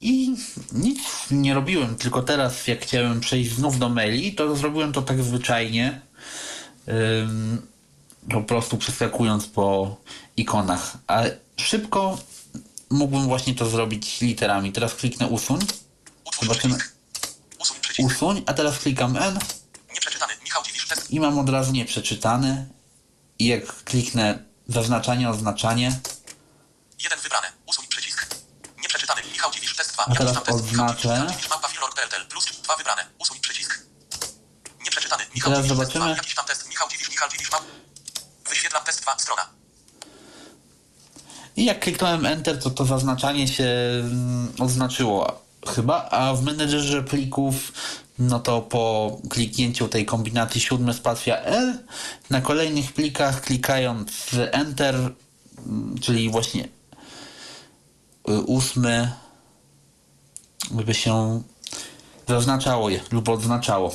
[0.00, 0.36] i
[0.72, 5.22] nic nie robiłem, tylko teraz jak chciałem przejść znów do maili, to zrobiłem to tak
[5.22, 6.00] zwyczajnie.
[6.88, 7.66] Ym,
[8.30, 9.96] po prostu przeskakując po
[10.36, 10.96] ikonach.
[11.06, 11.22] A
[11.56, 12.18] szybko
[12.90, 14.72] mógłbym właśnie to zrobić literami.
[14.72, 15.58] Teraz kliknę usuń.
[16.42, 16.78] Zobaczymy.
[17.98, 19.38] Usuń a teraz klikam N
[19.94, 20.32] Nieprzeczytany.
[20.44, 20.88] Michał Dziwisz.
[20.88, 21.10] Test.
[21.10, 22.66] i mam od razu nieprzeczytany.
[23.38, 26.00] I jak kliknę zaznaczanie, oznaczanie,
[27.04, 27.52] Jeden wybrane.
[27.66, 28.26] Usuń przycisk.
[28.82, 29.22] Nieprzeczytany.
[29.32, 29.76] Michał Dziwisz.
[29.76, 30.04] Test 2.
[30.04, 30.34] A teraz.
[30.34, 32.26] Małpa Firma PLTL.
[32.28, 33.06] Plus dwa wybrane.
[33.18, 33.80] Usuń przycisk.
[34.84, 35.24] Nieprzeczytany.
[35.34, 35.74] Michał teraz 2.
[35.74, 36.08] zobaczymy.
[36.08, 36.68] Jakiś tam test.
[36.68, 37.10] Michał Dziwisz.
[37.10, 37.50] Michał Dziwisz.
[38.48, 39.18] Wyświetlam test 2.
[39.18, 39.48] Strona.
[41.56, 45.42] I jak kliknąłem Enter, to to zaznaczanie się mm, oznaczyło
[45.74, 47.72] chyba, a w menedżerze plików,
[48.18, 51.78] no to po kliknięciu tej kombinacji 7 spacja L,
[52.30, 56.68] na kolejnych plikach klikając Enter, mm, czyli właśnie
[58.28, 59.12] y, ósmy,
[60.70, 61.42] by się
[62.28, 63.94] zaznaczało je lub odznaczało.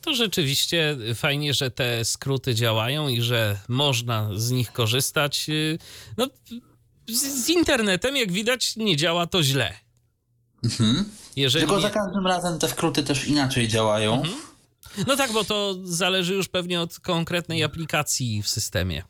[0.00, 5.48] To rzeczywiście fajnie, że te skróty działają i że można z nich korzystać.
[5.48, 5.78] Yy,
[6.16, 6.26] No,
[7.08, 9.83] z, z internetem, jak widać, nie działa to źle.
[11.36, 14.22] Jeżeli Tylko nie- za każdym razem te skróty też inaczej działają.
[15.06, 19.02] No tak, bo to zależy już pewnie od konkretnej aplikacji w systemie.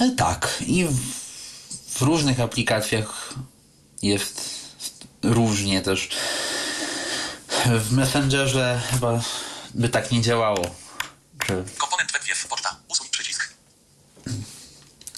[0.00, 0.94] E, Tak, i w,
[1.94, 3.34] w różnych aplikacjach
[4.02, 4.50] jest
[5.22, 6.08] różnie też.
[7.66, 9.20] W Messengerze chyba
[9.74, 10.74] by tak nie działało.
[11.46, 12.12] Czy, Komponent
[12.48, 12.76] poczta.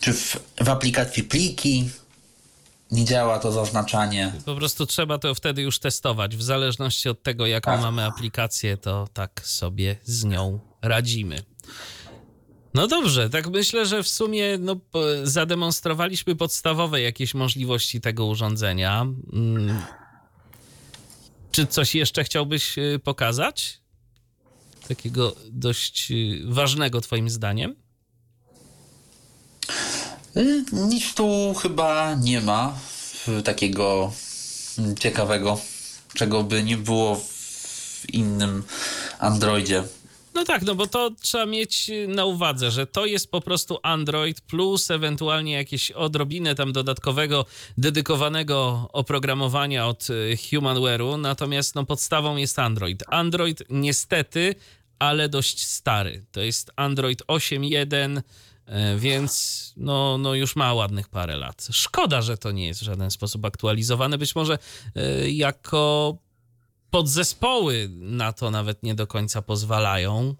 [0.00, 1.90] Czy w, w aplikacji pliki
[2.90, 4.32] nie działa to zaznaczanie.
[4.44, 6.36] Po prostu trzeba to wtedy już testować.
[6.36, 7.80] W zależności od tego, jaką Tak.
[7.80, 11.42] mamy aplikację, to tak sobie z nią radzimy.
[12.74, 14.76] No dobrze, tak myślę, że w sumie no,
[15.22, 19.06] zademonstrowaliśmy podstawowe jakieś możliwości tego urządzenia.
[19.32, 19.82] Mm.
[21.52, 23.80] Czy coś jeszcze chciałbyś y, pokazać?
[24.88, 27.76] Takiego dość y, ważnego, Twoim zdaniem?
[30.36, 32.78] Y, Nic tu chyba nie ma
[33.28, 34.12] y, takiego
[34.78, 35.58] mm, ciekawego,
[36.14, 38.62] czego by nie było w innym
[39.18, 39.84] Androidzie.
[40.34, 44.40] No tak, no bo to trzeba mieć na uwadze, że to jest po prostu Android
[44.40, 47.46] plus ewentualnie jakieś odrobinę tam dodatkowego,
[47.78, 53.04] dedykowanego oprogramowania od y, Humanware'u, natomiast no podstawą jest Android.
[53.06, 54.54] Android niestety,
[54.98, 56.24] ale dość stary.
[56.32, 58.22] To jest Android 8.1, y,
[58.96, 61.68] więc no, no już ma ładnych parę lat.
[61.70, 64.18] Szkoda, że to nie jest w żaden sposób aktualizowane.
[64.18, 64.58] Być może
[64.96, 66.16] y, jako
[66.90, 70.34] podzespoły na to nawet nie do końca pozwalają.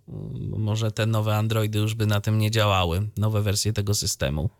[0.56, 4.50] Może te nowe Androidy już by na tym nie działały, nowe wersje tego systemu.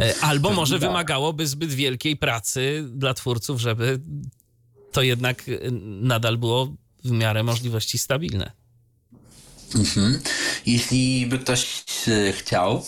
[0.00, 0.88] E, Albo może tak.
[0.88, 4.00] wymagałoby zbyt wielkiej pracy dla twórców, żeby
[4.92, 8.59] to jednak e, nadal było w miarę możliwości stabilne.
[9.74, 10.20] Mhm.
[10.66, 12.84] Jeśli by ktoś y, chciał,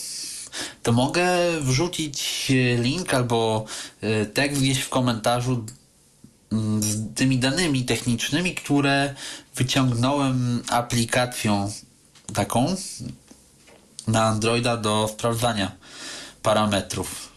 [0.83, 1.26] to mogę
[1.61, 3.64] wrzucić y, link albo
[4.03, 5.66] y, tekst gdzieś w komentarzu
[6.53, 9.14] mm, z tymi danymi technicznymi, które
[9.55, 11.72] wyciągnąłem aplikacją
[12.35, 12.76] taką
[14.07, 15.72] na Androida do sprawdzania
[16.43, 17.32] parametrów.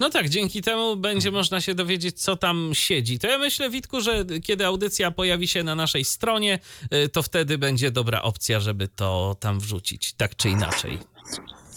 [0.00, 3.18] No tak, dzięki temu będzie można się dowiedzieć, co tam siedzi.
[3.18, 6.58] To ja myślę, Witku, że kiedy audycja pojawi się na naszej stronie,
[6.94, 10.98] y, to wtedy będzie dobra opcja, żeby to tam wrzucić, tak czy inaczej.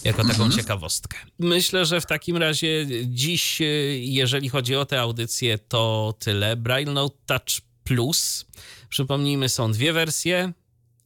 [0.03, 1.17] Jako taką ciekawostkę.
[1.39, 6.55] Myślę, że w takim razie dziś, y, jeżeli chodzi o tę audycję, to tyle.
[6.55, 8.45] Braille Note Touch Plus.
[8.89, 10.53] Przypomnijmy, są dwie wersje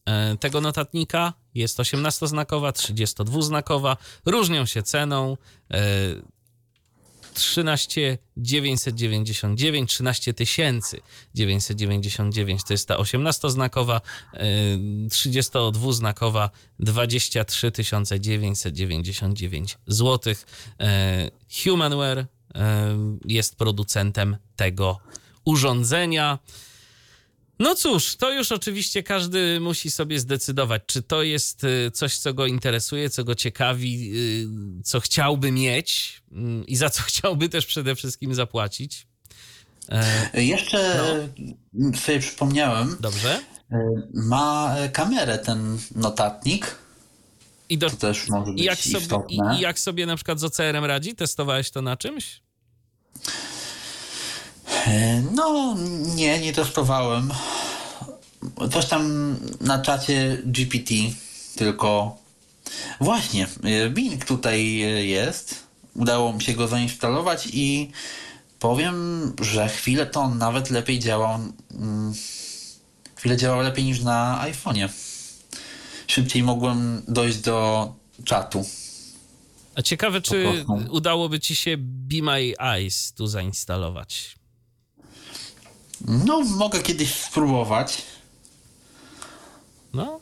[0.06, 1.34] e, tego notatnika.
[1.56, 3.98] Jest 18-znakowa, 32-znakowa.
[4.26, 5.38] Różnią się ceną.
[7.34, 10.34] E, 13 999, 13
[11.34, 14.02] 999 to jest ta 18-znakowa,
[14.34, 14.40] y,
[15.10, 17.72] 32-znakowa 23
[18.20, 20.34] 999 zł.
[21.64, 22.26] Humanware y,
[23.26, 25.00] jest producentem tego
[25.46, 26.40] urządzenia.
[27.60, 32.34] No cóż, to już oczywiście każdy musi sobie zdecydować, czy to jest y, coś, co
[32.34, 34.12] go interesuje, co go ciekawi,
[34.80, 39.08] y, co chciałby mieć mm, i za co chciałby też przede wszystkim zapłacić.
[40.34, 41.10] E, Jeszcze
[41.96, 43.40] sobie przypomniałem, Dobrze.
[43.72, 43.76] y,
[44.14, 46.76] ma e, kamerę ten notatnik.
[47.70, 49.58] I, do, To też może być jak sobie, istotne.
[49.58, 51.16] I jak sobie na przykład z OCR-em radzi?
[51.16, 52.42] Testowałeś to na czymś?
[54.88, 55.76] E, No,
[56.16, 57.32] nie, nie testowałem.
[58.72, 60.94] Coś tam na czacie GPT,
[61.56, 62.18] tylko
[63.02, 65.64] właśnie, e, Bing tutaj e, jest.
[65.96, 67.92] Udało mi się go zainstalować i
[68.60, 71.40] powiem, że chwilę to on nawet lepiej działał.
[71.72, 72.14] mm,
[73.16, 74.90] Chwilę działał lepiej niż na iPhone'ie.
[76.08, 77.94] Szybciej mogłem dojść do
[78.26, 78.66] czatu.
[79.76, 84.36] A ciekawe, czy udałoby ci się Be My Eyes tu zainstalować.
[86.08, 88.02] No, mogę kiedyś spróbować.
[89.94, 90.20] No,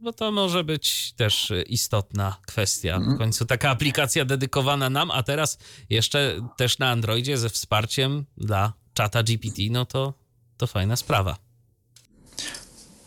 [0.00, 3.00] bo to może być też istotna kwestia.
[3.00, 5.58] W końcu taka aplikacja dedykowana nam, a teraz
[5.90, 10.14] jeszcze też na Androidzie ze wsparciem dla czata GPT, no to,
[10.56, 11.36] to fajna sprawa.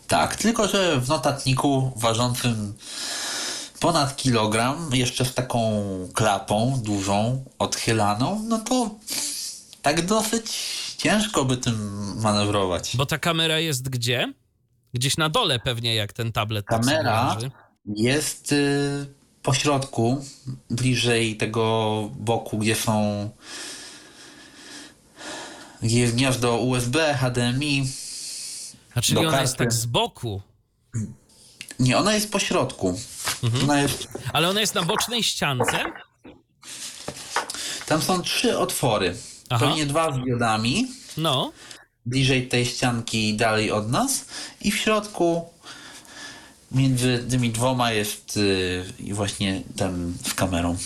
[0.08, 2.74] Tak, tylko że w notatniku ważącym
[3.80, 5.82] ponad kilogram, jeszcze z taką
[6.14, 8.90] klapą dużą, odchylaną, no to
[9.82, 10.52] tak dosyć
[11.06, 11.76] ciężko by tym
[12.20, 12.96] manewrować.
[12.96, 14.32] Bo ta kamera jest gdzie?
[14.94, 17.38] Gdzieś na dole pewnie, jak ten tablet tak Kamera
[17.86, 19.06] jest y,
[19.42, 20.24] po środku,
[20.70, 23.30] bliżej tego boku, gdzie są
[25.82, 27.88] gdzie jest gniazdo USB, HDMI.
[28.94, 29.64] A czyli ona jest karty.
[29.64, 30.42] tak z boku,
[31.78, 32.98] Nie, ona jest po środku.
[33.42, 33.64] Mhm.
[33.64, 35.84] Ona jest ale ona jest na bocznej ściance?
[37.86, 39.16] Tam są trzy otwory.
[39.50, 39.66] Aha.
[39.66, 40.88] Pewnie dwa z diodami.
[41.16, 41.52] No,
[42.06, 44.26] bliżej tej ścianki dalej od nas
[44.60, 45.50] i w środku
[46.72, 50.76] między tymi dwoma jest y, i właśnie ten z kamerą.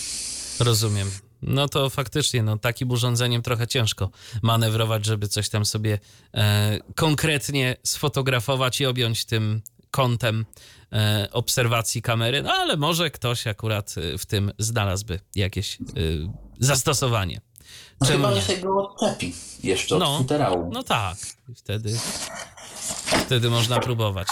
[0.59, 1.11] Rozumiem.
[1.41, 4.09] No to faktycznie, no takim urządzeniem trochę ciężko
[4.41, 5.99] manewrować, żeby coś tam sobie
[6.33, 10.45] e, konkretnie sfotografować i objąć tym kątem
[10.93, 15.83] e, obserwacji kamery, no ale może ktoś akurat e, w tym znalazłby jakieś e,
[16.59, 17.41] zastosowanie.
[18.01, 18.41] No Czemu chyba, nie?
[18.41, 19.33] że się go odczepi
[19.63, 20.11] jeszcze No.
[20.15, 20.69] od futerału.
[20.73, 21.17] No tak,
[21.55, 21.97] wtedy,
[23.25, 24.27] wtedy można próbować.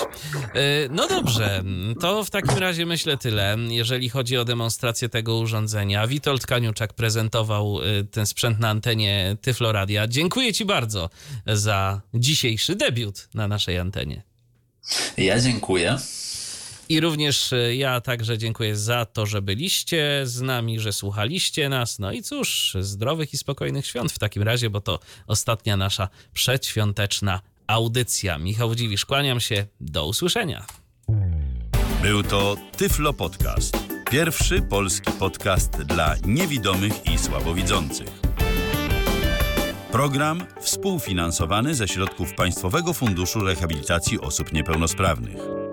[0.54, 1.64] E, No dobrze,
[2.02, 6.08] to w takim razie myślę tyle, jeżeli chodzi o demonstrację tego urządzenia.
[6.08, 10.08] Witold Kaniuczak prezentował e, ten sprzęt na antenie Tyfloradia.
[10.08, 11.10] Dziękuję Ci bardzo
[11.46, 14.22] za dzisiejszy debiut na naszej antenie.
[15.18, 15.98] Ja dziękuję.
[16.90, 22.00] I również e, ja także dziękuję za to, że byliście z nami, że słuchaliście nas.
[22.00, 27.42] No i cóż, zdrowych i spokojnych świąt w takim razie, bo to ostatnia nasza przedświąteczna
[27.68, 28.38] audycja.
[28.38, 29.66] Michał Dziwisz, kłaniam się.
[29.82, 30.66] Do usłyszenia.
[32.02, 33.78] Był to Tyflo Podcast.
[34.12, 38.08] Pierwszy polski podcast dla niewidomych i słabowidzących.
[39.92, 45.69] Program współfinansowany ze środków Państwowego Funduszu Rehabilitacji Osób Niepełnosprawnych.